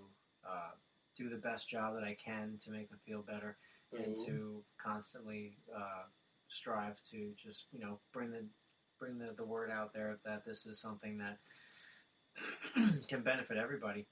uh, 0.48 0.72
do 1.16 1.28
the 1.28 1.36
best 1.36 1.68
job 1.68 1.94
that 1.94 2.04
I 2.04 2.14
can 2.14 2.58
to 2.64 2.70
make 2.70 2.88
them 2.88 2.98
feel 3.04 3.22
better 3.22 3.58
and 3.92 4.16
to 4.26 4.64
constantly 4.82 5.58
uh, 5.76 6.04
strive 6.48 6.98
to 7.10 7.32
just 7.36 7.66
you 7.70 7.80
know 7.80 7.98
bring 8.14 8.30
the 8.30 8.46
bring 8.98 9.18
the, 9.18 9.34
the 9.36 9.44
word 9.44 9.70
out 9.70 9.92
there 9.92 10.16
that 10.24 10.44
this 10.46 10.64
is 10.64 10.80
something 10.80 11.18
that 11.18 11.38
can 13.08 13.20
benefit 13.20 13.58
everybody. 13.58 14.06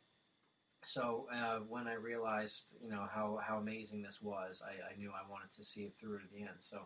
So 0.83 1.27
uh, 1.33 1.59
when 1.69 1.87
I 1.87 1.95
realized 1.95 2.75
you 2.83 2.91
know 2.91 3.07
how, 3.13 3.39
how 3.47 3.59
amazing 3.59 4.03
this 4.03 4.21
was, 4.23 4.63
I, 4.65 4.93
I 4.93 4.97
knew 4.97 5.11
I 5.11 5.29
wanted 5.31 5.51
to 5.57 5.65
see 5.65 5.83
it 5.83 5.95
through 6.01 6.19
to 6.19 6.25
the 6.33 6.41
end. 6.41 6.61
So 6.61 6.81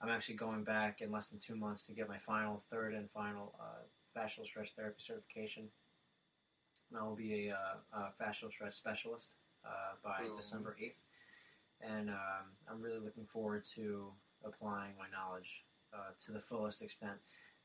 I'm 0.00 0.10
actually 0.10 0.34
going 0.36 0.64
back 0.64 1.00
in 1.00 1.10
less 1.10 1.28
than 1.28 1.38
two 1.38 1.56
months 1.56 1.84
to 1.84 1.92
get 1.92 2.08
my 2.08 2.18
final 2.18 2.62
third 2.70 2.94
and 2.94 3.10
final 3.10 3.54
uh, 3.60 3.84
fascial 4.18 4.44
stretch 4.44 4.72
therapy 4.74 4.98
certification. 4.98 5.68
And 6.90 7.00
I 7.00 7.04
will 7.04 7.16
be 7.16 7.48
a, 7.48 7.54
uh, 7.54 8.00
a 8.00 8.22
fascial 8.22 8.50
stretch 8.50 8.74
specialist 8.74 9.30
uh, 9.64 9.94
by. 10.02 10.24
December 10.36 10.76
8th 10.82 10.94
and 11.80 12.10
um, 12.10 12.46
I'm 12.70 12.80
really 12.80 13.00
looking 13.00 13.26
forward 13.26 13.64
to 13.74 14.12
applying 14.44 14.92
my 14.98 15.06
knowledge 15.12 15.64
uh, 15.92 16.12
to 16.24 16.32
the 16.32 16.40
fullest 16.40 16.82
extent. 16.82 17.18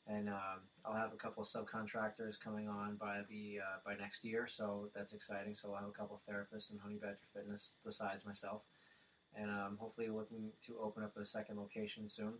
And 0.08 0.30
um, 0.30 0.66
I'll 0.84 0.96
have 0.96 1.14
a 1.14 1.18
couple 1.18 1.44
of 1.44 1.50
subcontractors 1.50 2.40
coming 2.44 2.68
on 2.68 2.96
by 2.96 3.22
the 3.30 3.60
uh, 3.60 3.78
by 3.86 3.96
next 3.96 4.24
year, 4.24 4.48
so 4.48 4.90
that's 4.96 5.14
exciting. 5.14 5.56
So 5.56 5.70
I'll 5.70 5.82
have 5.82 5.90
a 5.90 5.92
couple 5.92 6.20
of 6.20 6.34
therapists 6.34 6.72
in 6.72 6.80
Honey 6.80 6.98
Badger 7.00 7.20
Fitness 7.34 7.72
besides 7.86 8.26
myself, 8.26 8.64
and 9.36 9.50
um, 9.50 9.78
hopefully 9.80 10.08
looking 10.08 10.50
to 10.66 10.80
open 10.82 11.04
up 11.04 11.16
a 11.18 11.26
second 11.26 11.58
location 11.58 12.10
soon. 12.10 12.34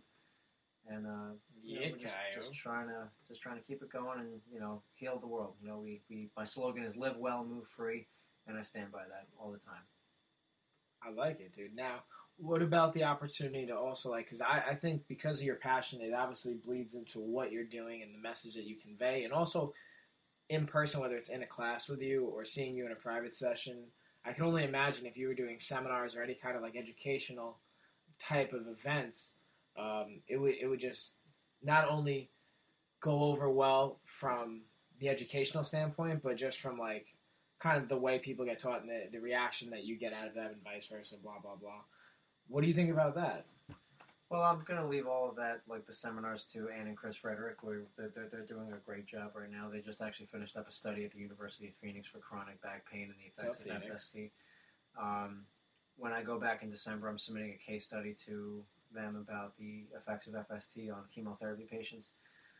And 0.88 1.06
uh, 1.06 1.34
you 1.62 1.78
Yeah, 1.78 1.90
we're 1.92 1.98
just, 1.98 2.14
just 2.34 2.54
trying 2.54 2.88
to 2.88 3.08
just 3.28 3.40
trying 3.40 3.56
to 3.56 3.62
keep 3.62 3.80
it 3.80 3.92
going 3.92 4.18
and 4.18 4.40
you 4.52 4.58
know 4.58 4.82
heal 4.94 5.18
the 5.20 5.28
world. 5.28 5.54
You 5.62 5.68
know, 5.68 5.78
we, 5.78 6.00
we 6.10 6.30
my 6.36 6.44
slogan 6.44 6.82
is 6.82 6.96
live 6.96 7.16
well, 7.16 7.44
move 7.44 7.68
free, 7.68 8.08
and 8.48 8.58
I 8.58 8.62
stand 8.62 8.90
by 8.90 9.04
that 9.08 9.28
all 9.38 9.52
the 9.52 9.58
time. 9.58 9.84
I 11.04 11.10
like 11.10 11.40
it, 11.40 11.52
dude. 11.52 11.74
Now, 11.74 12.02
what 12.38 12.62
about 12.62 12.92
the 12.92 13.04
opportunity 13.04 13.66
to 13.66 13.76
also 13.76 14.10
like? 14.10 14.26
Because 14.26 14.40
I, 14.40 14.62
I 14.70 14.74
think 14.74 15.02
because 15.08 15.38
of 15.38 15.44
your 15.44 15.56
passion, 15.56 16.00
it 16.00 16.12
obviously 16.12 16.54
bleeds 16.54 16.94
into 16.94 17.20
what 17.20 17.52
you're 17.52 17.64
doing 17.64 18.02
and 18.02 18.14
the 18.14 18.20
message 18.20 18.54
that 18.54 18.64
you 18.64 18.76
convey, 18.76 19.24
and 19.24 19.32
also 19.32 19.72
in 20.48 20.66
person, 20.66 21.00
whether 21.00 21.16
it's 21.16 21.30
in 21.30 21.42
a 21.42 21.46
class 21.46 21.88
with 21.88 22.02
you 22.02 22.26
or 22.26 22.44
seeing 22.44 22.74
you 22.74 22.86
in 22.86 22.92
a 22.92 22.96
private 22.96 23.34
session. 23.34 23.84
I 24.24 24.32
can 24.32 24.44
only 24.44 24.64
imagine 24.64 25.06
if 25.06 25.16
you 25.16 25.28
were 25.28 25.34
doing 25.34 25.58
seminars 25.58 26.14
or 26.14 26.22
any 26.22 26.34
kind 26.34 26.56
of 26.56 26.62
like 26.62 26.76
educational 26.76 27.58
type 28.18 28.52
of 28.52 28.68
events, 28.68 29.32
um, 29.76 30.20
it 30.28 30.36
would 30.36 30.54
it 30.60 30.66
would 30.66 30.80
just 30.80 31.14
not 31.62 31.88
only 31.88 32.30
go 33.00 33.24
over 33.24 33.50
well 33.50 33.98
from 34.04 34.62
the 34.98 35.08
educational 35.08 35.64
standpoint, 35.64 36.22
but 36.22 36.36
just 36.36 36.60
from 36.60 36.78
like 36.78 37.14
kind 37.58 37.82
of 37.82 37.88
the 37.88 37.96
way 37.96 38.18
people 38.18 38.44
get 38.44 38.58
taught 38.58 38.80
and 38.80 38.90
the, 38.90 39.04
the 39.12 39.18
reaction 39.18 39.70
that 39.70 39.84
you 39.84 39.96
get 39.96 40.12
out 40.12 40.28
of 40.28 40.34
them 40.34 40.50
and 40.52 40.62
vice 40.62 40.86
versa, 40.86 41.16
blah 41.22 41.40
blah 41.42 41.56
blah. 41.56 41.82
What 42.52 42.60
do 42.60 42.66
you 42.66 42.74
think 42.74 42.90
about 42.90 43.14
that? 43.14 43.46
Well, 44.28 44.42
I'm 44.42 44.62
gonna 44.66 44.86
leave 44.86 45.06
all 45.06 45.26
of 45.26 45.36
that, 45.36 45.62
like 45.66 45.86
the 45.86 45.92
seminars, 45.94 46.44
to 46.52 46.68
Ann 46.68 46.86
and 46.86 46.96
Chris 46.96 47.16
Frederick. 47.16 47.62
Where 47.62 47.84
they're, 47.96 48.10
they're, 48.14 48.28
they're 48.30 48.46
doing 48.46 48.70
a 48.74 48.76
great 48.84 49.06
job 49.06 49.30
right 49.34 49.50
now. 49.50 49.70
They 49.72 49.80
just 49.80 50.02
actually 50.02 50.26
finished 50.26 50.54
up 50.54 50.68
a 50.68 50.72
study 50.72 51.06
at 51.06 51.12
the 51.12 51.18
University 51.18 51.68
of 51.68 51.74
Phoenix 51.80 52.08
for 52.08 52.18
chronic 52.18 52.60
back 52.60 52.84
pain 52.90 53.04
and 53.04 53.14
the 53.14 53.32
effects 53.42 53.64
of 53.64 53.72
Phoenix. 53.72 54.10
FST. 54.14 54.30
Um, 55.00 55.44
when 55.96 56.12
I 56.12 56.22
go 56.22 56.38
back 56.38 56.62
in 56.62 56.68
December, 56.68 57.08
I'm 57.08 57.18
submitting 57.18 57.54
a 57.54 57.70
case 57.70 57.86
study 57.86 58.14
to 58.26 58.62
them 58.94 59.16
about 59.16 59.56
the 59.56 59.84
effects 59.96 60.26
of 60.26 60.34
FST 60.34 60.92
on 60.92 61.04
chemotherapy 61.14 61.66
patients. 61.70 62.10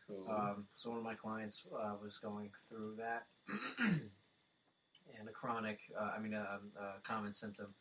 Um, 0.09 0.65
so 0.75 0.89
one 0.89 0.97
of 0.97 1.03
my 1.03 1.13
clients 1.13 1.65
uh, 1.71 1.93
was 2.03 2.17
going 2.17 2.49
through 2.67 2.95
that, 2.97 3.27
and 3.79 5.29
a 5.29 5.31
chronic, 5.31 5.79
uh, 5.95 6.13
I 6.17 6.19
mean, 6.19 6.33
a, 6.33 6.59
a 6.79 7.01
common 7.03 7.33
symptom 7.33 7.75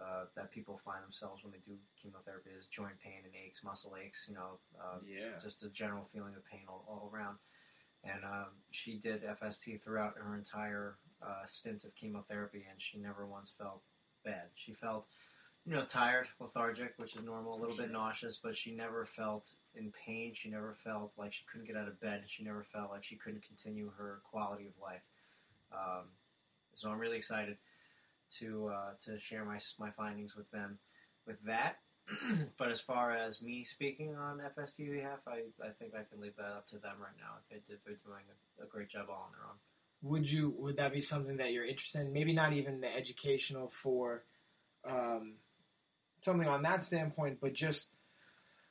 uh, 0.00 0.24
that 0.36 0.50
people 0.50 0.80
find 0.84 1.02
themselves 1.04 1.42
when 1.42 1.52
they 1.52 1.60
do 1.64 1.76
chemotherapy 2.00 2.50
is 2.58 2.66
joint 2.66 2.98
pain 3.02 3.22
and 3.24 3.34
aches, 3.34 3.60
muscle 3.64 3.94
aches. 4.02 4.26
You 4.28 4.34
know, 4.34 4.58
uh, 4.80 4.98
yeah. 5.06 5.38
just 5.42 5.62
a 5.62 5.68
general 5.68 6.08
feeling 6.12 6.34
of 6.34 6.44
pain 6.44 6.62
all, 6.68 6.84
all 6.88 7.10
around. 7.12 7.38
And 8.04 8.24
um, 8.24 8.50
she 8.70 8.98
did 8.98 9.22
FST 9.22 9.82
throughout 9.82 10.14
her 10.16 10.34
entire 10.34 10.96
uh, 11.22 11.44
stint 11.44 11.84
of 11.84 11.94
chemotherapy, 11.94 12.64
and 12.68 12.80
she 12.80 12.98
never 12.98 13.26
once 13.26 13.52
felt 13.56 13.82
bad. 14.24 14.48
She 14.56 14.72
felt, 14.72 15.06
you 15.64 15.72
know, 15.72 15.84
tired, 15.84 16.26
lethargic, 16.40 16.94
which 16.96 17.14
is 17.14 17.22
normal, 17.22 17.54
a 17.54 17.60
little 17.60 17.76
bit 17.76 17.92
nauseous, 17.92 18.40
but 18.42 18.56
she 18.56 18.74
never 18.74 19.06
felt 19.06 19.54
in 19.76 19.92
pain. 20.04 20.32
She 20.34 20.50
never 20.50 20.74
felt 20.74 21.12
like 21.16 21.32
she 21.32 21.44
couldn't 21.50 21.68
get 21.68 21.76
out 21.76 21.86
of 21.86 22.00
bed. 22.00 22.24
She 22.26 22.42
never 22.42 22.64
felt 22.64 22.90
like 22.90 23.04
she 23.04 23.14
couldn't 23.14 23.46
continue 23.46 23.92
her 23.96 24.20
quality 24.28 24.66
of 24.66 24.72
life. 24.82 25.02
Um, 25.72 26.06
so 26.74 26.90
I'm 26.90 26.98
really 26.98 27.18
excited 27.18 27.56
to 28.38 28.70
uh, 28.74 28.90
to 29.04 29.18
share 29.18 29.44
my 29.44 29.58
my 29.78 29.90
findings 29.90 30.36
with 30.36 30.50
them 30.50 30.78
with 31.26 31.42
that. 31.44 31.76
but 32.58 32.70
as 32.70 32.80
far 32.80 33.12
as 33.12 33.40
me 33.42 33.62
speaking 33.62 34.16
on 34.16 34.40
FST 34.58 34.90
behalf, 34.90 35.20
I, 35.26 35.42
I 35.64 35.70
think 35.78 35.94
I 35.94 36.02
can 36.10 36.20
leave 36.20 36.36
that 36.36 36.46
up 36.46 36.68
to 36.70 36.76
them 36.78 36.96
right 37.00 37.14
now. 37.16 37.38
If 37.50 37.66
they 37.66 37.74
they're 37.84 37.96
doing 38.04 38.24
a, 38.60 38.64
a 38.64 38.66
great 38.66 38.88
job 38.88 39.06
all 39.08 39.26
on 39.26 39.32
their 39.32 39.48
own. 39.48 39.56
Would 40.02 40.30
you? 40.30 40.54
Would 40.58 40.76
that 40.78 40.92
be 40.92 41.00
something 41.00 41.36
that 41.36 41.52
you're 41.52 41.66
interested 41.66 42.00
in? 42.00 42.12
Maybe 42.12 42.32
not 42.32 42.52
even 42.52 42.80
the 42.80 42.94
educational 42.94 43.68
for 43.68 44.24
um, 44.88 45.34
something 46.22 46.48
on 46.48 46.62
that 46.62 46.82
standpoint, 46.82 47.38
but 47.40 47.54
just 47.54 47.90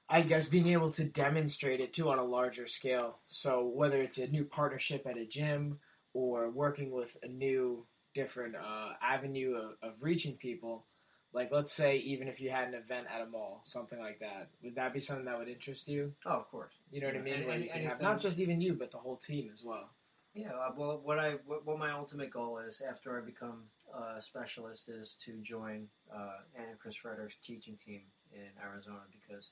I 0.09 0.21
guess 0.23 0.49
being 0.49 0.67
able 0.67 0.91
to 0.91 1.05
demonstrate 1.05 1.79
it 1.79 1.93
too 1.93 2.09
on 2.09 2.19
a 2.19 2.23
larger 2.23 2.67
scale. 2.67 3.19
So 3.29 3.65
whether 3.65 4.01
it's 4.01 4.17
a 4.17 4.27
new 4.27 4.43
partnership 4.43 5.07
at 5.07 5.17
a 5.17 5.25
gym 5.25 5.79
or 6.13 6.49
working 6.49 6.91
with 6.91 7.15
a 7.23 7.29
new 7.29 7.85
different 8.13 8.55
uh, 8.55 8.93
avenue 9.01 9.55
of, 9.55 9.71
of 9.81 9.93
reaching 10.01 10.33
people, 10.35 10.85
like 11.33 11.51
let's 11.51 11.71
say 11.71 11.97
even 11.97 12.27
if 12.27 12.41
you 12.41 12.49
had 12.49 12.67
an 12.67 12.73
event 12.73 13.07
at 13.13 13.21
a 13.21 13.25
mall, 13.25 13.61
something 13.63 13.99
like 13.99 14.19
that, 14.19 14.49
would 14.63 14.75
that 14.75 14.93
be 14.93 14.99
something 14.99 15.25
that 15.25 15.37
would 15.37 15.47
interest 15.47 15.87
you? 15.87 16.13
Oh, 16.25 16.31
of 16.31 16.49
course. 16.49 16.73
You 16.91 17.01
know 17.01 17.07
what 17.07 17.15
I 17.15 17.21
mean? 17.21 17.33
any- 17.35 17.45
Where 17.45 17.57
you 17.57 17.69
have 17.87 18.01
not 18.01 18.19
just 18.19 18.39
even 18.39 18.61
you, 18.61 18.73
but 18.73 18.91
the 18.91 18.97
whole 18.97 19.17
team 19.17 19.49
as 19.53 19.63
well. 19.63 19.89
Yeah, 20.33 20.51
uh, 20.51 20.71
well, 20.77 21.01
what 21.03 21.19
I 21.19 21.31
what, 21.45 21.65
what 21.65 21.77
my 21.77 21.91
ultimate 21.91 22.31
goal 22.31 22.57
is 22.59 22.81
after 22.81 23.17
I 23.21 23.25
become 23.25 23.63
a 23.93 24.21
specialist 24.21 24.87
is 24.87 25.17
to 25.25 25.33
join 25.41 25.87
uh, 26.13 26.37
Anna 26.55 26.69
and 26.69 26.79
Chris 26.79 26.95
Frederick's 26.95 27.35
teaching 27.45 27.75
team 27.75 28.03
in 28.31 28.47
Arizona 28.63 29.01
because 29.11 29.49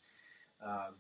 um, 0.66 0.96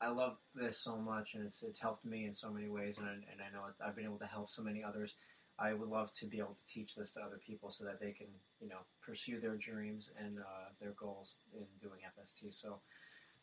I 0.00 0.08
love 0.08 0.38
this 0.54 0.78
so 0.78 0.96
much 0.96 1.34
and 1.34 1.46
it's 1.46 1.62
it's 1.62 1.78
helped 1.78 2.04
me 2.04 2.24
in 2.24 2.32
so 2.32 2.50
many 2.50 2.68
ways 2.68 2.98
and 2.98 3.06
I, 3.06 3.12
and 3.12 3.40
I 3.40 3.52
know 3.56 3.66
it, 3.66 3.74
I've 3.84 3.94
been 3.94 4.04
able 4.04 4.18
to 4.18 4.26
help 4.26 4.50
so 4.50 4.62
many 4.62 4.82
others. 4.82 5.14
I 5.58 5.74
would 5.74 5.88
love 5.88 6.12
to 6.12 6.26
be 6.26 6.38
able 6.38 6.54
to 6.54 6.66
teach 6.72 6.94
this 6.94 7.12
to 7.12 7.20
other 7.20 7.40
people 7.44 7.70
so 7.70 7.84
that 7.84 8.00
they 8.00 8.12
can 8.12 8.28
you 8.60 8.68
know 8.68 8.78
pursue 9.02 9.40
their 9.40 9.56
dreams 9.56 10.10
and 10.18 10.38
uh, 10.38 10.70
their 10.80 10.92
goals 10.92 11.34
in 11.54 11.64
doing 11.80 12.00
FST. 12.18 12.54
So 12.54 12.80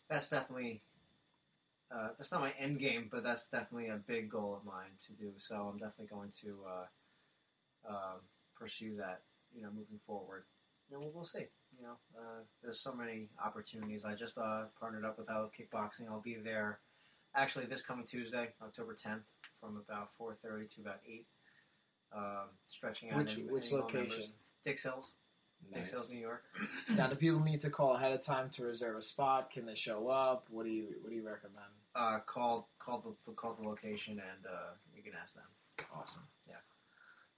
that's 0.09 0.29
definitely 0.29 0.81
uh, 1.91 2.09
that's 2.17 2.31
not 2.31 2.41
my 2.41 2.53
end 2.59 2.79
game, 2.79 3.07
but 3.11 3.23
that's 3.23 3.47
definitely 3.47 3.89
a 3.89 3.97
big 4.07 4.29
goal 4.29 4.55
of 4.55 4.65
mine 4.65 4.91
to 5.05 5.13
do. 5.13 5.31
So 5.37 5.55
I'm 5.55 5.77
definitely 5.77 6.07
going 6.07 6.31
to 6.41 6.57
uh, 6.67 7.89
um, 7.89 8.19
pursue 8.57 8.95
that, 8.97 9.21
you 9.55 9.61
know, 9.61 9.69
moving 9.69 9.99
forward. 10.05 10.43
And 10.91 11.01
we'll, 11.01 11.11
we'll 11.13 11.25
see. 11.25 11.45
You 11.77 11.83
know, 11.83 11.97
uh, 12.17 12.41
there's 12.63 12.79
so 12.79 12.93
many 12.93 13.29
opportunities. 13.43 14.05
I 14.05 14.15
just 14.15 14.37
uh, 14.37 14.63
partnered 14.79 15.05
up 15.05 15.19
with 15.19 15.29
Out 15.29 15.51
Kickboxing. 15.53 16.07
I'll 16.09 16.21
be 16.21 16.37
there 16.43 16.79
actually 17.35 17.65
this 17.65 17.81
coming 17.81 18.05
Tuesday, 18.05 18.49
October 18.63 18.95
10th, 18.95 19.23
from 19.59 19.77
about 19.77 20.09
4:30 20.19 20.73
to 20.75 20.81
about 20.81 20.99
8. 21.07 21.25
Um, 22.15 22.49
stretching 22.69 23.11
out. 23.11 23.17
Which 23.19 23.37
which 23.49 23.71
location? 23.71 24.25
Dix 24.63 24.83
Hills, 24.83 25.13
Dix 25.73 25.79
Nice. 25.79 25.91
Hills, 25.91 26.09
New 26.09 26.19
York. 26.19 26.43
Now, 26.95 27.07
do 27.07 27.15
people 27.15 27.39
need 27.39 27.61
to 27.61 27.69
call 27.69 27.95
ahead 27.95 28.13
of 28.13 28.21
time 28.21 28.49
to 28.51 28.65
reserve 28.65 28.97
a 28.97 29.01
spot? 29.01 29.51
Can 29.51 29.65
they 29.65 29.75
show 29.75 30.07
up? 30.07 30.47
What 30.49 30.65
do 30.65 30.71
you 30.71 30.87
What 31.01 31.09
do 31.09 31.15
you 31.15 31.25
recommend? 31.25 31.71
Uh, 31.95 32.19
call 32.25 32.69
call 32.79 32.99
the 33.25 33.33
call 33.33 33.53
the 33.53 33.67
location 33.67 34.13
and 34.13 34.45
uh, 34.45 34.73
you 34.95 35.03
can 35.03 35.13
ask 35.21 35.35
them. 35.35 35.43
Awesome. 35.93 36.23
Yeah. 36.47 36.55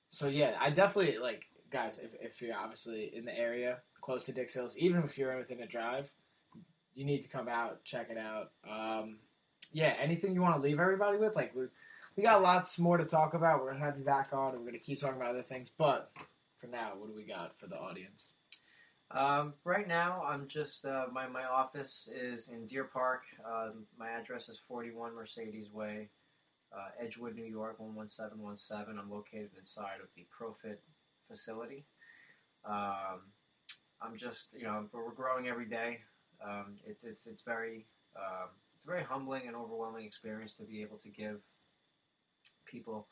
So 0.09 0.27
yeah, 0.27 0.55
I 0.59 0.69
definitely 0.69 1.17
like 1.19 1.43
guys. 1.71 1.99
If, 1.99 2.11
if 2.21 2.41
you're 2.41 2.55
obviously 2.55 3.11
in 3.15 3.25
the 3.25 3.37
area 3.37 3.79
close 4.01 4.25
to 4.25 4.31
Dix 4.31 4.53
Hills, 4.53 4.77
even 4.77 5.03
if 5.03 5.17
you're 5.17 5.35
within 5.37 5.61
a 5.61 5.67
drive, 5.67 6.09
you 6.93 7.05
need 7.05 7.23
to 7.23 7.29
come 7.29 7.47
out 7.47 7.83
check 7.83 8.09
it 8.09 8.17
out. 8.17 8.51
Um, 8.67 9.17
yeah, 9.73 9.93
anything 10.01 10.33
you 10.33 10.41
want 10.41 10.55
to 10.55 10.61
leave 10.61 10.79
everybody 10.79 11.17
with? 11.17 11.35
Like 11.35 11.53
we 12.17 12.23
got 12.23 12.41
lots 12.41 12.79
more 12.79 12.97
to 12.97 13.05
talk 13.05 13.35
about. 13.35 13.61
We're 13.61 13.71
gonna 13.71 13.85
have 13.85 13.97
you 13.97 14.03
back 14.03 14.29
on, 14.33 14.55
and 14.55 14.59
we're 14.59 14.71
gonna 14.71 14.79
keep 14.79 14.99
talking 14.99 15.17
about 15.17 15.29
other 15.29 15.43
things. 15.43 15.71
But 15.77 16.11
for 16.59 16.65
now, 16.65 16.93
what 16.97 17.07
do 17.07 17.15
we 17.15 17.23
got 17.23 17.57
for 17.59 17.67
the 17.67 17.77
audience? 17.77 18.33
Um, 19.11 19.53
right 19.63 19.87
now, 19.87 20.23
I'm 20.27 20.47
just 20.47 20.83
uh, 20.83 21.05
my 21.13 21.27
my 21.27 21.43
office 21.43 22.09
is 22.11 22.49
in 22.49 22.65
Deer 22.65 22.85
Park. 22.85 23.21
Um, 23.45 23.85
my 23.97 24.09
address 24.09 24.49
is 24.49 24.59
41 24.67 25.15
Mercedes 25.15 25.71
Way, 25.71 26.09
uh, 26.75 26.89
Edgewood, 26.99 27.35
New 27.35 27.45
York 27.45 27.77
11717. 27.79 28.99
I'm 28.99 29.11
located 29.11 29.51
inside 29.55 30.01
of 30.01 30.09
the 30.15 30.25
Profit 30.31 30.81
facility. 31.29 31.85
Um, 32.65 33.29
I'm 34.01 34.17
just 34.17 34.47
you 34.57 34.63
know 34.63 34.87
we're 34.91 35.13
growing 35.13 35.47
every 35.47 35.67
day. 35.67 35.99
Um, 36.43 36.77
it's 36.83 37.03
it's 37.03 37.27
it's 37.27 37.43
very 37.43 37.85
um, 38.15 38.49
it's 38.75 38.85
a 38.85 38.87
very 38.89 39.03
humbling 39.03 39.43
and 39.45 39.55
overwhelming 39.55 40.05
experience 40.05 40.53
to 40.53 40.63
be 40.63 40.81
able 40.81 40.97
to 40.97 41.09
give 41.09 41.41
people 42.67 43.07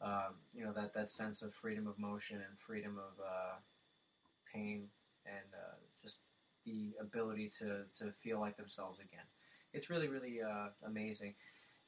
um, 0.00 0.34
you 0.54 0.64
know 0.64 0.72
that 0.72 0.94
that 0.94 1.08
sense 1.08 1.42
of 1.42 1.54
freedom 1.54 1.86
of 1.86 1.98
motion 1.98 2.36
and 2.36 2.58
freedom 2.58 2.98
of 2.98 3.18
uh, 3.24 3.56
pain 4.52 4.88
and 5.26 5.54
uh, 5.54 5.76
just 6.02 6.20
the 6.64 6.92
ability 7.00 7.50
to, 7.58 7.84
to 7.98 8.12
feel 8.22 8.40
like 8.40 8.56
themselves 8.56 8.98
again. 8.98 9.24
It's 9.72 9.90
really, 9.90 10.08
really 10.08 10.40
uh, 10.42 10.68
amazing. 10.86 11.34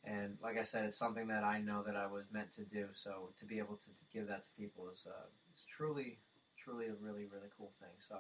And 0.05 0.37
like 0.43 0.59
I 0.59 0.63
said, 0.63 0.85
it's 0.85 0.99
something 0.99 1.29
that 1.29 1.45
I 1.45 1.61
know 1.61 1.83
that 1.87 1.97
I 1.97 2.07
was 2.07 2.25
meant 2.33 2.53
to 2.53 2.65
do. 2.65 2.89
So 2.93 3.31
to 3.39 3.47
be 3.47 3.59
able 3.59 3.77
to, 3.77 3.87
to 3.87 4.03
give 4.13 4.29
that 4.29 4.45
to 4.45 4.51
people 4.59 4.89
is, 4.91 5.07
uh, 5.07 5.27
is 5.55 5.65
truly, 5.69 6.19
truly 6.59 6.87
a 6.87 6.95
really, 7.01 7.25
really 7.27 7.49
cool 7.57 7.73
thing. 7.81 7.95
So 7.99 8.17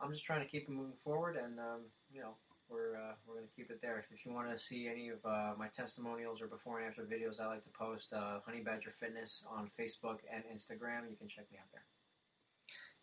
I'm 0.00 0.12
just 0.12 0.24
trying 0.24 0.40
to 0.40 0.46
keep 0.50 0.64
it 0.64 0.70
moving 0.70 0.96
forward, 1.02 1.36
and 1.36 1.58
um, 1.58 1.90
you 2.12 2.20
know, 2.20 2.34
we're 2.70 2.96
uh, 2.96 3.14
we're 3.26 3.36
gonna 3.36 3.46
keep 3.54 3.70
it 3.70 3.80
there. 3.80 4.04
If 4.10 4.24
you 4.24 4.32
want 4.32 4.50
to 4.50 4.58
see 4.58 4.88
any 4.88 5.08
of 5.08 5.18
uh, 5.24 5.52
my 5.58 5.68
testimonials 5.68 6.40
or 6.40 6.46
before 6.46 6.78
and 6.78 6.88
after 6.88 7.02
videos, 7.02 7.40
I 7.40 7.46
like 7.46 7.62
to 7.64 7.70
post 7.70 8.12
uh, 8.12 8.40
Honey 8.44 8.60
Badger 8.60 8.90
Fitness 8.90 9.44
on 9.50 9.70
Facebook 9.78 10.18
and 10.32 10.42
Instagram. 10.44 11.10
You 11.10 11.16
can 11.18 11.28
check 11.28 11.46
me 11.50 11.58
out 11.58 11.70
there. 11.72 11.84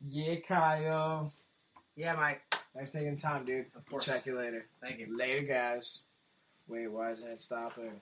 Yeah, 0.08 0.36
Kyle. 0.42 1.32
Yeah, 1.96 2.16
Mike. 2.16 2.42
Thanks 2.76 2.92
for 2.92 2.98
taking 2.98 3.18
time, 3.18 3.46
dude. 3.46 3.68
Of 3.76 3.86
course. 3.86 4.06
Check 4.06 4.26
you 4.26 4.38
later. 4.38 4.66
Thank 4.82 5.00
you. 5.00 5.18
Later, 5.18 5.42
guys. 5.42 6.04
Wait, 6.68 6.92
why 6.92 7.12
isn't 7.12 7.30
it 7.30 7.42
stopping? 7.42 8.02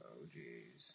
Oh, 0.00 0.18
jeez. 0.36 0.94